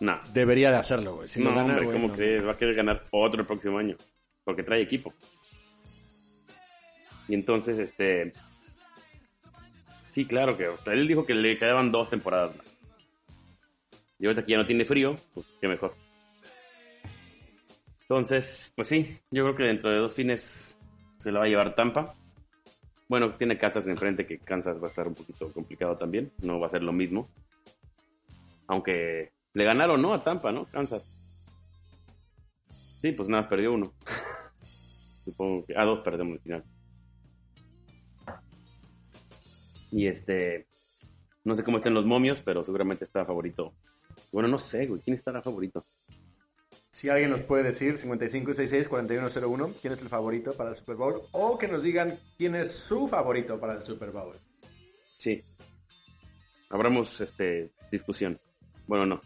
[0.00, 0.18] No.
[0.32, 1.28] Debería de hacerlo, güey.
[1.28, 2.14] Si no, lo gana, hombre, ¿cómo no.
[2.14, 2.46] crees?
[2.46, 3.96] Va a querer ganar otro el próximo año.
[4.44, 5.12] Porque trae equipo.
[7.28, 8.32] Y entonces, este.
[10.10, 10.68] Sí, claro que.
[10.86, 12.66] Él dijo que le quedaban dos temporadas más.
[14.18, 15.94] Y ahorita que ya no tiene frío, pues qué mejor.
[18.02, 20.76] Entonces, pues sí, yo creo que dentro de dos fines
[21.18, 22.14] se lo va a llevar Tampa.
[23.08, 26.32] Bueno, tiene Kansas enfrente, que Kansas va a estar un poquito complicado también.
[26.42, 27.28] No va a ser lo mismo.
[28.66, 30.14] Aunque le ganaron, ¿no?
[30.14, 30.66] A Tampa, ¿no?
[30.66, 31.14] Kansas.
[33.00, 33.92] Sí, pues nada, perdió uno.
[35.24, 35.76] Supongo que.
[35.76, 36.64] A dos perdemos al final.
[39.90, 40.66] Y este.
[41.44, 43.72] No sé cómo estén los momios, pero seguramente está favorito.
[44.32, 45.00] Bueno, no sé, güey.
[45.00, 45.84] ¿Quién estará favorito?
[46.90, 51.22] Si alguien nos puede decir, 5566-4101, quién es el favorito para el Super Bowl.
[51.32, 54.34] O que nos digan quién es su favorito para el Super Bowl.
[55.16, 55.42] Sí.
[56.70, 58.40] Abramos este, discusión.
[58.86, 59.20] Bueno, no.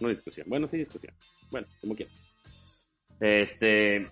[0.00, 0.46] No discusión.
[0.48, 1.14] Bueno, sí, discusión.
[1.50, 2.14] Bueno, como quieras.
[3.20, 4.06] Este.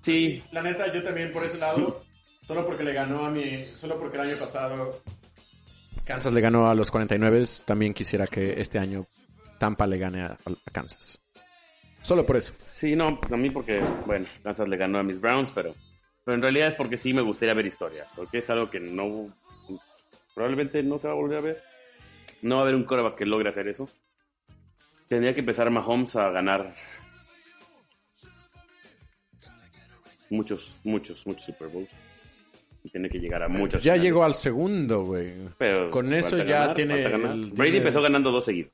[0.00, 0.42] Sí.
[0.52, 2.02] La neta, yo también por ese lado,
[2.46, 3.58] solo porque le ganó a mi.
[3.64, 5.02] Solo porque el año pasado.
[6.04, 9.06] Kansas le ganó a los 49, también quisiera que este año
[9.58, 10.36] Tampa le gane a,
[10.72, 11.18] Kansas.
[12.02, 12.52] Solo por eso.
[12.74, 15.74] Sí, no, a mí porque, bueno, Kansas le ganó a mis Browns, pero,
[16.24, 19.26] pero en realidad es porque sí me gustaría ver historia, porque es algo que no,
[20.34, 21.62] probablemente no se va a volver a ver.
[22.42, 23.88] No va a haber un coreback que logre hacer eso.
[25.08, 26.74] Tendría que empezar Mahomes a ganar
[30.28, 32.03] muchos, muchos, muchos Super Bowls.
[32.92, 33.82] Tiene que llegar a muchas.
[33.82, 34.02] Ya finales.
[34.04, 35.32] llegó al segundo, güey.
[35.58, 38.72] Pero Con eso ya ganar, tiene el- Brady tiene- empezó ganando dos seguidos.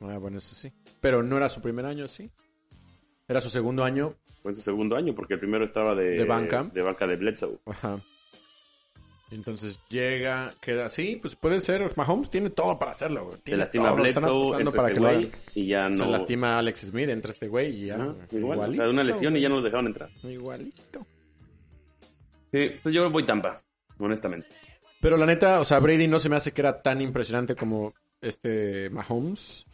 [0.00, 0.72] Ah, bueno, eso sí.
[1.00, 2.30] Pero no era su primer año, sí.
[3.26, 4.14] Era su segundo año.
[4.42, 6.62] Fue su segundo año, porque el primero estaba de, De banca.
[6.72, 7.58] De banca de Bledsoe.
[7.66, 7.98] Ajá.
[9.30, 10.88] Entonces llega, queda.
[10.88, 11.92] Sí, pues puede ser.
[11.96, 13.38] Mahomes tiene todo para hacerlo, güey.
[13.44, 15.96] Se lastima todo, Bledsoe, entra para este que güey y ya no...
[15.96, 17.96] Se lastima Alex Smith, entra este güey y ya.
[17.96, 18.14] Güey.
[18.32, 20.08] igual, o Igualito, sea, una lesión y ya no los dejaron entrar.
[20.22, 21.06] Igualito.
[22.52, 23.62] Sí, pues yo voy Tampa,
[23.98, 24.48] honestamente.
[25.00, 27.94] Pero la neta, o sea, Brady no se me hace que era tan impresionante como
[28.20, 29.66] este Mahomes.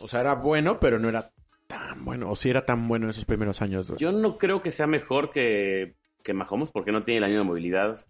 [0.00, 1.30] O sea, era bueno, pero no era
[1.66, 2.30] tan bueno.
[2.30, 4.00] O sí era tan bueno en esos primeros años, güey.
[4.00, 7.44] Yo no creo que sea mejor que, que Mahomes porque no tiene el año de
[7.44, 8.04] movilidad.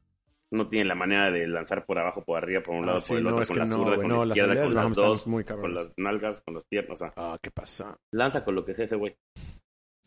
[0.52, 3.08] No tiene la manera de lanzar por abajo, por arriba, por un Ah, lado, sí,
[3.10, 4.74] por el no, otro, con la no, zurda, güey, con no, la las izquierda, con
[4.74, 6.94] las dos, muy con las nalgas, con las piernas.
[6.94, 7.96] O sea, Ah, ¿qué pasa?
[8.10, 9.16] lanza con lo que sea ese güey.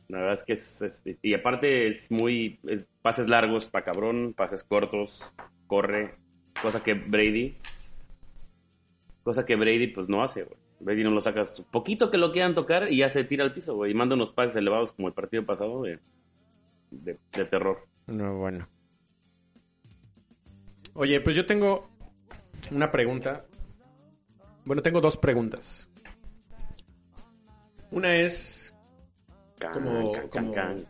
[0.09, 4.33] La verdad es que es, es- y aparte es muy es pases largos, está cabrón,
[4.35, 5.21] pases cortos,
[5.67, 6.15] corre,
[6.61, 7.55] cosa que Brady
[9.23, 10.57] cosa que Brady pues no hace, güey.
[10.81, 13.73] Brady no lo sacas poquito que lo quieran tocar y ya se tira al piso,
[13.75, 15.99] güey, y manda unos pases elevados como el partido pasado de
[16.91, 17.87] de, de terror.
[18.07, 18.67] No, bueno.
[20.93, 21.89] Oye, pues yo tengo
[22.69, 23.45] una pregunta.
[24.65, 25.89] Bueno, tengo dos preguntas.
[27.89, 28.62] Una es
[29.71, 30.85] Can, Como- can, como- can,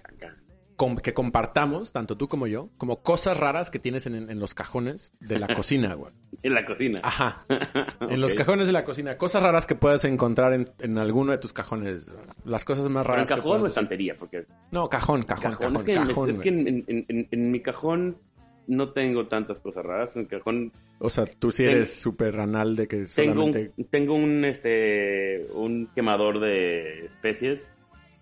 [1.02, 5.14] que compartamos, tanto tú como yo, como cosas raras que tienes en, en los cajones
[5.22, 6.12] de la cocina, güey.
[6.42, 7.00] En la cocina.
[7.04, 7.46] Ajá.
[8.10, 9.18] En los cajones de la cocina.
[9.18, 12.06] Cosas raras que puedes encontrar en, en alguno de tus cajones.
[12.44, 13.28] Las cosas más en raras.
[13.30, 15.58] que cajón puedas o estantería, porque No, cajón, cajón, cajón.
[15.58, 18.18] cajón, es que, en- cajón, es que en, en- en- en mi cajón
[18.68, 20.16] no tengo tantas cosas raras.
[20.18, 23.72] En el cajón O sea, tú sí eres súper anal de que tengo solamente...
[23.78, 27.72] un, tengo un este un quemador de especies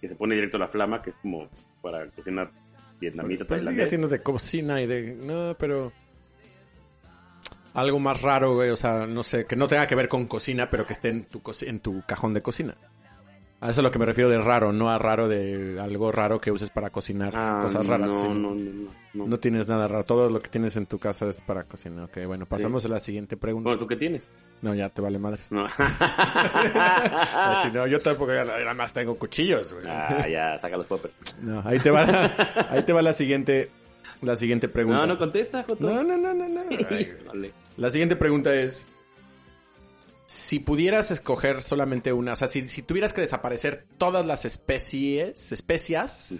[0.01, 1.47] que se pone directo a la flama, que es como
[1.81, 2.51] para cocinar
[2.99, 5.13] vietnamita, Pues sigue siendo de cocina y de...
[5.15, 5.93] No, pero...
[7.73, 8.69] Algo más raro, güey.
[8.71, 11.25] O sea, no sé, que no tenga que ver con cocina, pero que esté en
[11.25, 12.75] tu, en tu cajón de cocina.
[13.61, 16.11] A eso es a lo que me refiero de raro, no a raro de algo
[16.11, 18.07] raro que uses para cocinar Ah, cosas raras.
[18.07, 19.39] No, no, no, no, no.
[19.39, 20.03] Tienes nada raro.
[20.03, 22.05] Todo lo que tienes en tu casa es para cocinar.
[22.05, 23.67] Ok, bueno, pasamos a la siguiente pregunta.
[23.69, 24.29] Bueno, ¿tú qué tienes?
[24.63, 25.51] No, ya te vale madres.
[25.51, 25.67] No.
[25.77, 29.85] Así, no, yo tampoco, nada más tengo cuchillos, güey.
[29.87, 31.13] ah, ya, saca los poppers.
[31.41, 33.69] No, ahí te va la, ahí te va la siguiente,
[34.21, 34.99] la siguiente pregunta.
[35.01, 35.85] No, no contesta, Joto.
[35.87, 36.61] no, no, no, no, no.
[36.89, 37.53] Ay, Vale.
[37.77, 38.85] La siguiente pregunta es,
[40.33, 45.51] si pudieras escoger solamente una, o sea, si, si tuvieras que desaparecer todas las especies,
[45.51, 46.39] especias,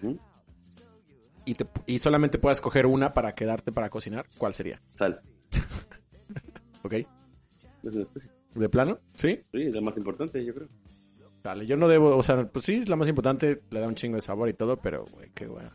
[1.44, 4.82] y, te- y solamente puedas escoger una para quedarte para cocinar, ¿cuál sería?
[4.96, 5.22] Sal.
[6.84, 6.94] ¿Ok?
[6.94, 7.08] Es
[7.94, 8.32] una especie.
[8.56, 8.98] ¿De plano?
[9.16, 9.42] ¿Sí?
[9.52, 10.70] Sí, es la más importante, yo creo.
[11.44, 13.96] Vale, yo no debo, o sea, pues sí, es la más importante, le da un
[13.96, 15.72] chingo de sabor y todo, pero, güey, qué bueno.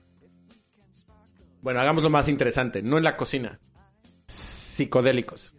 [1.60, 3.60] Bueno, hagamos lo más interesante, no en la cocina.
[4.26, 5.52] Psicodélicos.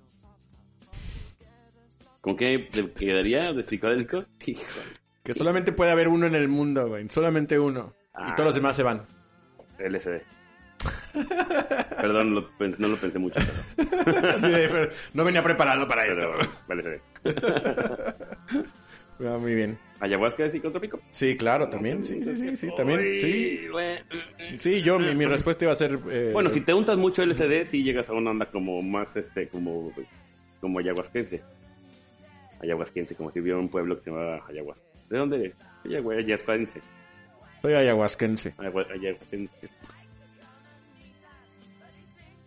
[2.27, 4.25] ¿Con qué te quedaría de psicodélico?
[4.45, 4.67] Híjole.
[5.23, 7.07] Que solamente puede haber uno en el mundo, güey.
[7.07, 7.93] Solamente uno.
[7.97, 8.33] Y Ah.
[8.35, 9.03] todos los demás se van.
[9.79, 10.21] LSD.
[12.01, 12.49] Perdón, lo
[12.79, 13.39] no lo pensé mucho.
[13.77, 16.29] Pero, no venía preparado para esto.
[16.67, 17.01] pero LSD.
[19.25, 19.77] Ah, muy bien.
[20.01, 20.99] ¿Ayahuasca es psicotrópico?
[21.11, 22.03] Sí, claro, también.
[22.03, 22.99] Sí, sí, sí, sí, también.
[23.19, 23.99] Sí, güey.
[24.59, 25.97] sí yo, mi, mi respuesta iba a ser...
[26.11, 29.47] eh, Bueno, si te untas mucho LSD, sí llegas a una onda como más, este,
[29.47, 29.91] como,
[30.61, 31.41] como ayahuasquense.
[32.61, 34.85] Ayahuasquense, como si hubiera un pueblo que se llamaba Ayahuasca.
[35.09, 35.55] ¿De dónde eres?
[35.85, 36.81] Ayahuasquense.
[37.61, 38.53] Soy ayahuasquense.
[38.57, 39.69] Ayahua- Ayahuasquense.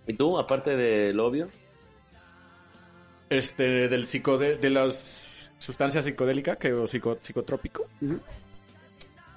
[0.06, 1.48] ¿Y tú, aparte del obvio?
[3.28, 4.56] Este, del psicode...
[4.58, 7.86] De las sustancias psicodélicas, que o psico- psicotrópico.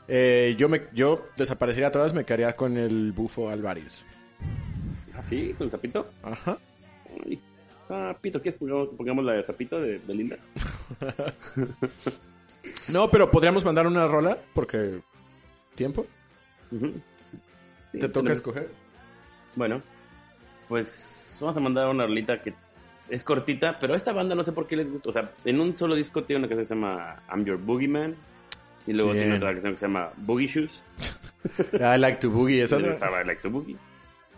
[0.08, 4.06] Eh, yo me yo desaparecería todas, me quedaría con el bufo Alvarius.
[5.14, 5.54] ¿Ah, sí?
[5.58, 6.10] ¿Con Zapito?
[6.24, 6.58] Ajá.
[7.26, 7.40] Ay,
[7.94, 8.66] Zapito, ¿quieres que
[8.98, 10.38] pongamos, la de Zapito de Belinda?
[12.90, 15.00] No, pero podríamos mandar una rola porque
[15.76, 16.06] tiempo.
[16.72, 16.94] Ujú.
[17.92, 18.70] Sí, Te toca tenemos- escoger.
[19.56, 19.82] Bueno,
[20.68, 22.54] pues vamos a mandar una rolita que
[23.10, 25.10] es cortita, pero a esta banda no sé por qué les gusta.
[25.10, 28.16] O sea, en un solo disco tiene una canción que se llama I'm Your Boogeyman.
[28.88, 29.24] Y luego Bien.
[29.24, 30.84] tiene otra canción que se llama Boogie Shoes.
[31.74, 32.64] I like to boogie.
[32.64, 33.78] Esa otra- estaba I Like to Boogie.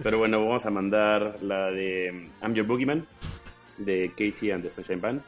[0.03, 3.05] Pero bueno, vamos a mandar la de I'm Your Boogeyman
[3.77, 5.21] de Casey and the Sunshine Band,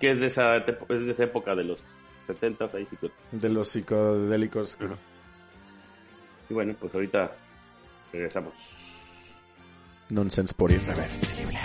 [0.00, 0.66] que es de esa, es
[1.06, 1.82] de esa época de los
[2.28, 2.96] 70s, ahí sí.
[3.32, 4.76] De los psicodélicos.
[4.80, 4.94] Uh.
[6.50, 7.32] Y bueno, pues ahorita
[8.12, 8.54] regresamos.
[10.10, 11.58] Nonsense por irreversible.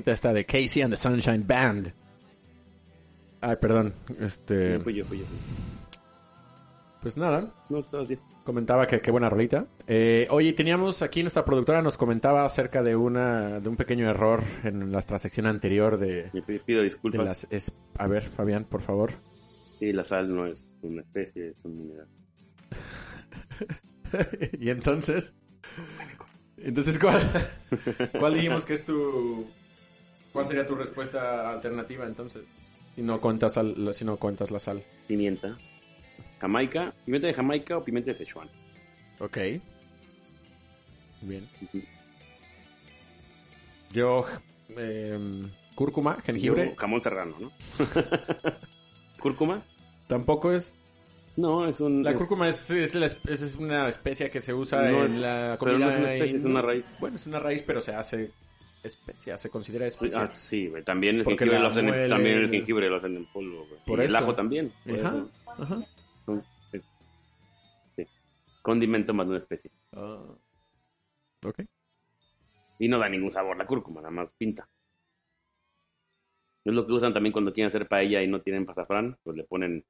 [0.00, 1.92] rolita esta de Casey and the Sunshine Band.
[3.42, 3.94] Ay, perdón.
[4.18, 4.74] Este.
[4.74, 5.36] Yo fui, yo fui, yo fui.
[7.02, 7.54] Pues nada.
[7.68, 7.86] No,
[8.44, 9.66] comentaba que qué buena rolita.
[9.86, 14.42] Eh, oye, teníamos aquí nuestra productora nos comentaba acerca de una de un pequeño error
[14.64, 16.30] en la transacción anterior de.
[16.32, 17.46] Me pido disculpas.
[17.96, 19.12] A ver, Fabián, por favor.
[19.78, 22.08] Sí, la sal no es una especie, es un mineral.
[24.60, 25.34] y entonces.
[26.58, 27.22] Entonces, ¿cuál,
[28.18, 29.46] ¿cuál dijimos que es tu
[30.32, 32.44] ¿Cuál sería tu respuesta alternativa entonces?
[32.94, 34.82] Si no cuentas, al, si no cuentas la sal.
[35.06, 35.56] Pimienta.
[36.40, 36.94] Jamaica.
[37.04, 38.48] Pimienta de Jamaica o pimienta de Sichuan.
[39.18, 39.38] Ok.
[41.22, 41.48] Bien.
[43.92, 44.24] Yo.
[44.76, 46.70] Em, cúrcuma, jengibre.
[46.70, 47.52] Yo, jamón serrano, ¿no?
[49.20, 49.62] ¿Cúrcuma?
[50.06, 50.74] Tampoco es.
[51.36, 52.02] No, es un.
[52.02, 52.70] La cúrcuma es,
[53.58, 55.76] una especia que se usa en la comida.
[55.76, 56.86] Pero no es una especie, es una raíz.
[57.00, 58.30] Bueno, es una raíz, pero se hace
[58.82, 60.22] especia, se considera especia.
[60.22, 60.70] ah, sí.
[60.84, 62.08] También el jengibre lo hacen en- muelen.
[62.08, 63.80] también el jengibre lo hacen en polvo, güey.
[63.84, 64.72] Por y el ajo también.
[64.86, 65.26] Ajá,
[67.96, 68.06] sí.
[68.62, 69.70] Condimento más de una especie.
[69.92, 70.24] Ah,
[71.44, 71.60] ok.
[72.78, 74.68] Y no da ningún sabor la cúrcuma, nada más pinta.
[76.64, 79.44] Es lo que usan también cuando quieren hacer paella y no tienen azafrán, pues le
[79.44, 79.84] ponen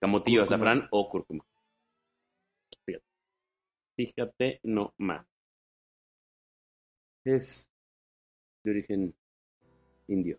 [0.00, 0.56] camotillo Cúrcuma.
[0.56, 1.44] azafrán o cúrcuma.
[2.84, 3.04] Fíjate.
[3.96, 5.26] Fíjate no más.
[7.24, 7.70] Es
[8.64, 9.14] de origen
[10.08, 10.38] indio.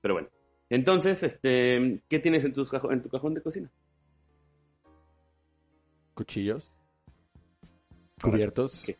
[0.00, 0.28] Pero bueno.
[0.70, 3.70] Entonces, este, ¿qué tienes en, tus en tu cajón de cocina?
[6.14, 6.72] Cuchillos.
[8.20, 8.84] Cubiertos.
[8.84, 8.98] ¿Qué?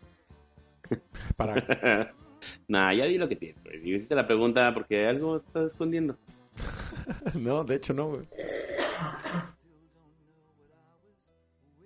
[1.36, 2.14] Para...
[2.68, 3.62] nah, ya di lo que tienes.
[3.82, 6.16] Y hiciste la pregunta porque algo estás escondiendo.
[7.34, 8.28] No, de hecho no, güey.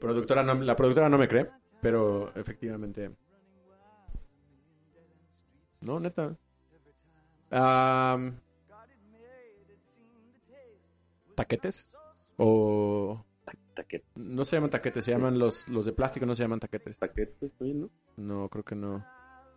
[0.01, 1.49] Productora no, la productora no me cree,
[1.81, 3.13] pero efectivamente.
[5.83, 6.37] No, neta.
[7.51, 8.39] Am,
[11.35, 11.89] ¿Taquetes?
[12.37, 13.25] O.
[13.75, 16.99] Taquete, No se llaman taquetes, se llaman los, los de plástico, no se llaman taquetes.
[16.99, 17.91] taquete, está bien, ¿no?
[18.17, 19.05] No, creo que no.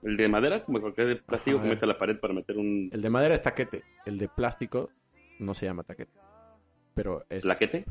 [0.03, 2.89] El de madera, como cualquier de plástico, que metes a la pared para meter un
[2.91, 4.89] El de madera es taquete, el de plástico
[5.39, 6.17] no se llama taquete.
[6.93, 7.43] Pero es.
[7.43, 7.85] plaquete.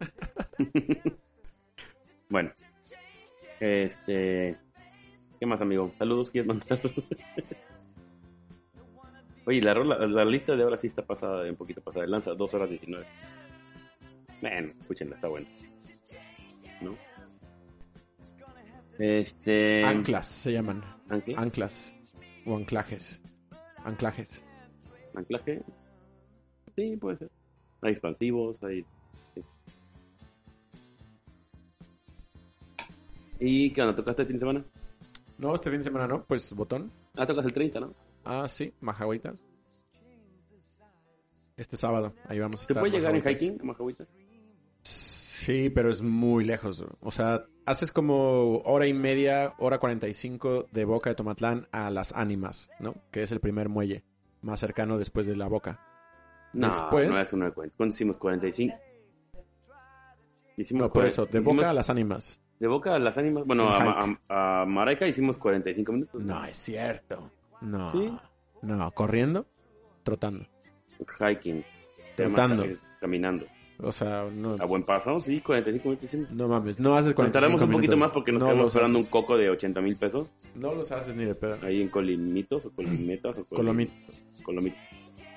[2.28, 2.52] bueno.
[3.60, 4.58] Este.
[5.38, 5.92] ¿Qué más, amigo?
[5.98, 6.80] Saludos, ¿quieres mandar?
[9.46, 12.34] Oye, la, rola- la lista de ahora sí está pasada, un poquito pasada de lanza,
[12.34, 13.06] 2 horas 19.
[14.42, 15.48] Bueno, escúchenla, está buena.
[16.82, 16.90] ¿No?
[18.98, 19.84] Este.
[19.84, 20.82] Anclas se llaman.
[21.08, 21.38] ¿Anclas?
[21.38, 21.94] Anclas.
[22.44, 23.20] O anclajes.
[23.84, 24.42] Anclajes.
[25.14, 25.62] ¿Anclaje?
[26.76, 27.30] Sí, puede ser.
[27.82, 28.84] Hay expansivos, hay...
[29.34, 29.42] sí.
[33.40, 33.94] ¿Y qué onda?
[33.94, 34.64] ¿Tocaste el fin de semana?
[35.38, 36.90] No, este fin de semana no, pues botón.
[37.16, 37.94] Ah, tocas el 30, ¿no?
[38.24, 39.44] Ah, sí, Majahuitas.
[41.56, 42.80] Este sábado, ahí vamos a ¿Se estar.
[42.82, 44.06] puede llegar en hiking a Majahuitas?
[44.82, 46.84] Sí, pero es muy lejos.
[47.00, 52.12] O sea, haces como hora y media, hora 45 de Boca de Tomatlán a Las
[52.12, 52.94] Ánimas, ¿no?
[53.10, 54.04] Que es el primer muelle
[54.42, 55.80] más cercano después de la Boca.
[56.52, 57.74] No, Después- no es una cuenta.
[57.76, 58.16] ¿Cuánto hicimos?
[58.18, 58.74] 45.
[60.56, 62.38] Hicimos No, por eso, de hicimos- Boca a Las Ánimas.
[62.58, 63.44] De Boca a las ánimas.
[63.46, 66.22] Bueno, En a, a, a Maraica hicimos 45 minutos.
[66.22, 67.30] No, es cierto.
[67.60, 67.90] No.
[67.92, 68.10] ¿Sí?
[68.62, 69.46] No, corriendo,
[70.02, 70.44] trotando.
[71.20, 71.64] Hiking.
[72.16, 72.64] Trotando.
[73.00, 73.46] Caminando.
[73.80, 76.32] O sea, no, A buen paso, sí, 45 minutos hicimos.
[76.32, 78.00] no mames, no haces Nos 45 tardamos un poquito minutos.
[78.00, 80.26] más porque nos No quedamos esperando un coco de 80 mil pesos.
[80.56, 81.58] No los haces ni de pedo.
[81.62, 84.20] Ahí en Colimitos o Colomitas o Colim- Colomitos.
[84.42, 84.80] Colomitos.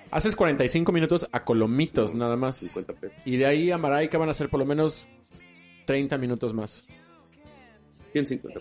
[0.10, 2.56] Haces 45 minutos a Colomitos, nada más.
[2.58, 3.18] 50 pesos.
[3.26, 5.08] Y de ahí a Maraica van a ser por lo menos
[5.86, 6.84] 30 minutos más.
[8.12, 8.60] 150.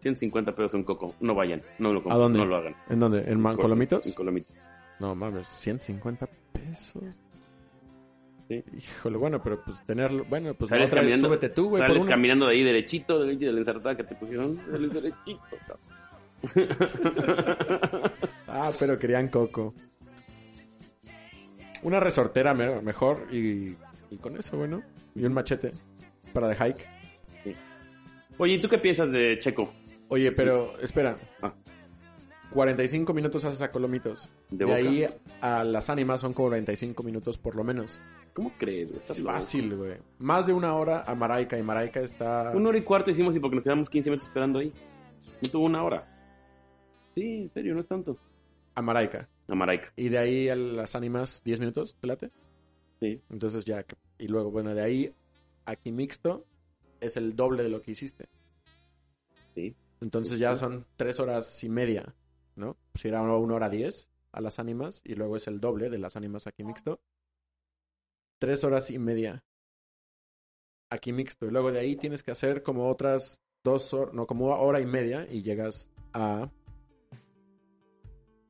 [0.00, 1.14] 150 pesos un coco.
[1.20, 2.38] No vayan, no lo ¿A compren, dónde?
[2.38, 2.76] no lo hagan.
[2.88, 3.20] ¿En dónde?
[3.30, 4.06] ¿En Man- Colomitos?
[4.06, 4.56] En Colomitos.
[4.98, 7.02] No mames, 150 pesos.
[8.48, 8.64] Sí.
[8.76, 10.24] Híjole, bueno, pero pues tenerlo.
[10.28, 13.34] Bueno, pues Sales otra vez caminando, súbete tú, güey, sales caminando de ahí derechito, de,
[13.52, 14.58] la ensartada que te pusieron.
[14.70, 15.40] Sales derechito.
[18.48, 19.74] Ah, pero querían coco.
[21.82, 23.76] Una resortera me- mejor y,
[24.10, 24.82] y con eso, bueno.
[25.14, 25.70] Y un machete
[26.32, 26.86] para de hike.
[28.40, 29.70] Oye, ¿y tú qué piensas de Checo?
[30.08, 31.14] Oye, pero espera.
[31.42, 31.52] Ah.
[32.52, 34.30] 45 minutos haces a Colomitos.
[34.48, 35.06] De De, ahí
[35.42, 38.00] a las ánimas son como 45 minutos por lo menos.
[38.32, 38.88] ¿Cómo crees?
[38.88, 39.02] güey?
[39.06, 39.98] Es fácil, güey.
[40.18, 42.52] Más de una hora a Maraica y Maraica está...
[42.54, 44.72] Una hora y cuarto hicimos y porque nos quedamos 15 minutos esperando ahí.
[45.42, 46.08] No tuvo una hora.
[47.14, 48.16] Sí, en serio, no es tanto.
[48.74, 49.28] A Maraica.
[49.48, 49.92] A Maraica.
[49.96, 52.30] Y de ahí a las ánimas 10 minutos, ¿te late?
[53.00, 53.20] Sí.
[53.28, 53.84] Entonces ya...
[54.18, 55.14] Y luego, bueno, de ahí
[55.66, 56.46] aquí mixto
[57.00, 58.28] es el doble de lo que hiciste.
[59.54, 59.74] Sí.
[60.00, 62.14] Entonces Sí, ya son tres horas y media,
[62.56, 62.76] ¿no?
[62.94, 66.16] Si era una hora diez a las ánimas y luego es el doble de las
[66.16, 67.00] ánimas aquí mixto.
[68.38, 69.44] Tres horas y media
[70.88, 71.46] aquí mixto.
[71.46, 74.86] Y luego de ahí tienes que hacer como otras dos horas, no, como hora y
[74.86, 76.50] media y llegas a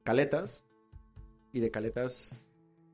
[0.05, 0.65] caletas
[1.53, 2.37] y de caletas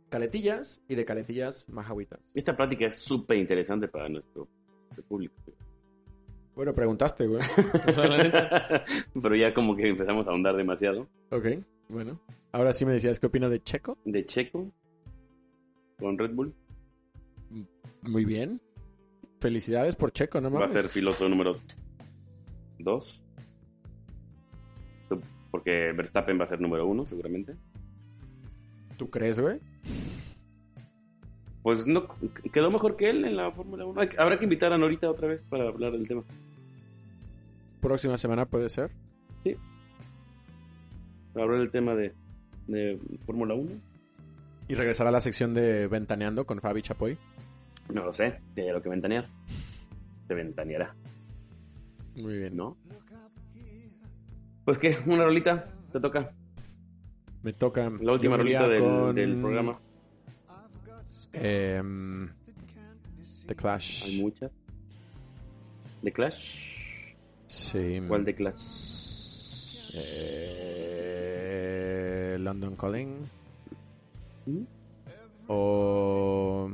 [0.09, 2.21] caletillas y de caletillas majahuitas.
[2.35, 4.49] Esta plática es súper interesante para nuestro,
[5.03, 5.35] público.
[6.55, 7.43] Bueno, preguntaste, güey.
[9.23, 11.07] Pero ya como que empezamos a ahondar demasiado.
[11.31, 11.47] Ok,
[11.91, 12.19] bueno.
[12.53, 13.99] Ahora sí me decías qué opina de Checo.
[14.05, 14.73] De Checo
[15.99, 16.55] con Red Bull.
[18.03, 18.61] Muy bien.
[19.41, 21.57] Felicidades por Checo, no Va a ser piloto número
[22.79, 23.23] 2.
[25.11, 25.21] Tú-
[25.51, 27.55] Porque Verstappen va a ser número uno, seguramente.
[28.97, 29.61] ¿Tú crees, güey?
[31.67, 32.07] Pues no,
[32.53, 34.01] quedó mejor que él en la Fórmula 1.
[34.01, 36.23] Hay que- Habrá que invitar a Norita otra vez para hablar del tema.
[37.81, 38.93] Próxima semana puede ser.
[41.33, 42.15] Para hablar del tema de,
[42.69, 43.69] de Fórmula 1.
[44.69, 47.19] Y regresará a la sección de Ventaneando con Fabi Chapoy.
[47.93, 49.25] No lo sé, hay algo que ventanear.
[50.29, 50.95] Se ventaneará,
[52.15, 52.57] Muy bien.
[52.57, 52.77] ¿no?
[54.65, 56.31] Pues qué, una rolita, te toca.
[57.43, 57.91] Me toca.
[58.01, 59.81] La última rolita del, con, del programa.
[61.43, 62.29] Em,
[63.47, 64.21] The Hay Clash.
[64.21, 64.51] muchas.
[66.03, 67.15] ¿De Clash?
[67.49, 68.01] Sí.
[68.09, 69.91] ¿Cuál de Clash?
[70.69, 73.17] Eh, London Calling.
[74.47, 74.63] ¿Mm?
[75.49, 76.69] O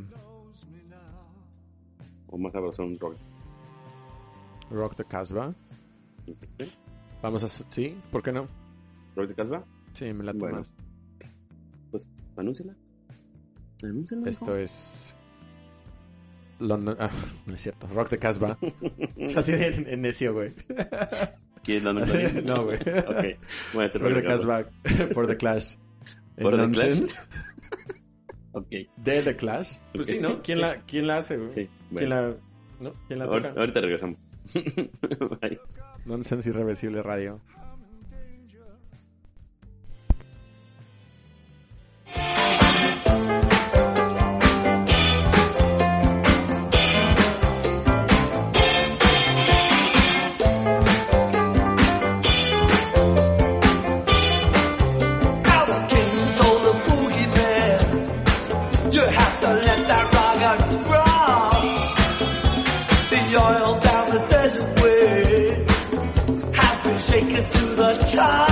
[2.29, 3.17] O más sabrosón rock.
[4.71, 5.55] Rock the Casbah.
[7.23, 7.49] Vamos a.
[7.49, 8.49] Sí, ¿por qué no?
[9.15, 9.65] ¿Rock de Casbah?
[9.93, 10.59] Sí, me late Bueno.
[10.59, 10.73] más.
[11.91, 12.75] Pues anúnciala.
[14.27, 15.15] Esto es.
[16.59, 16.97] London.
[16.99, 17.11] Ah,
[17.47, 17.87] no es cierto.
[17.89, 18.57] Rock the Casbah.
[19.37, 20.53] Así de en necio, güey.
[21.65, 22.41] ¿Quieres la anúnciala?
[22.45, 22.79] no, güey.
[22.79, 23.39] Ok.
[23.75, 24.65] Bueno, te Rock de Casbah.
[25.15, 25.77] Por The Clash.
[26.41, 27.21] ¿Por The Nonsense.
[28.53, 28.69] Ok.
[28.97, 29.77] De The Clash.
[29.95, 30.43] Pues sí, ¿no?
[30.43, 30.63] ¿Quién, Sí.
[30.63, 31.51] la, ¿quién la hace, güey?
[31.51, 31.69] Sí.
[31.95, 32.09] ¿Quién Bueno.
[32.17, 32.37] la,
[32.81, 32.95] ¿no?
[33.07, 33.55] ¿Quién la toca?
[33.57, 34.19] ahorita regresamos.
[35.41, 35.61] Bye.
[36.05, 37.41] Nonsense Irreversible Radio.
[68.13, 68.52] To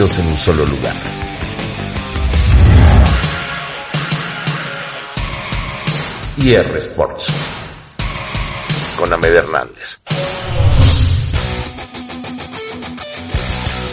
[0.00, 0.94] En un solo lugar.
[6.38, 7.26] IR Sports
[8.98, 10.00] con Ahmed Hernández.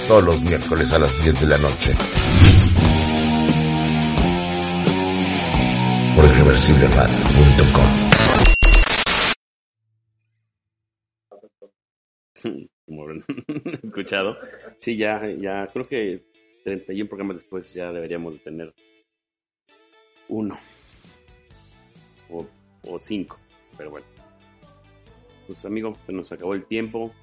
[0.08, 1.94] Todos los miércoles a las 10 de la noche.
[6.16, 8.08] Por irreversibleradio.com.
[12.86, 13.08] Como
[13.84, 14.38] escuchado.
[14.80, 16.26] Sí, ya, ya creo que
[16.64, 18.74] 31 programas después ya deberíamos de tener
[20.28, 20.58] uno
[22.30, 22.46] o,
[22.84, 23.38] o cinco,
[23.78, 24.06] pero bueno.
[25.48, 27.14] Pues amigos, se nos acabó el tiempo.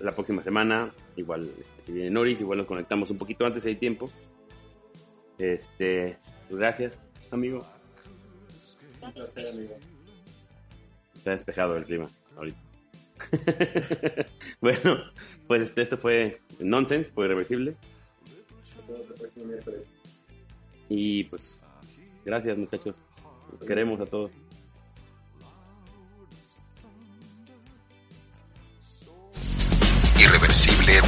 [0.00, 1.50] La próxima semana, igual
[1.84, 4.10] que viene Noris, igual nos conectamos un poquito antes si hay tiempo.
[5.38, 6.18] Este,
[6.48, 6.98] pues gracias,
[7.30, 7.64] amigo.
[11.14, 12.65] Está despejado el clima ahorita.
[14.60, 14.98] bueno,
[15.46, 17.76] pues este, esto fue Nonsense, fue irreversible.
[20.88, 21.64] Y pues,
[22.24, 22.94] gracias muchachos.
[23.66, 24.30] Queremos a todos.
[30.18, 31.00] Irreversible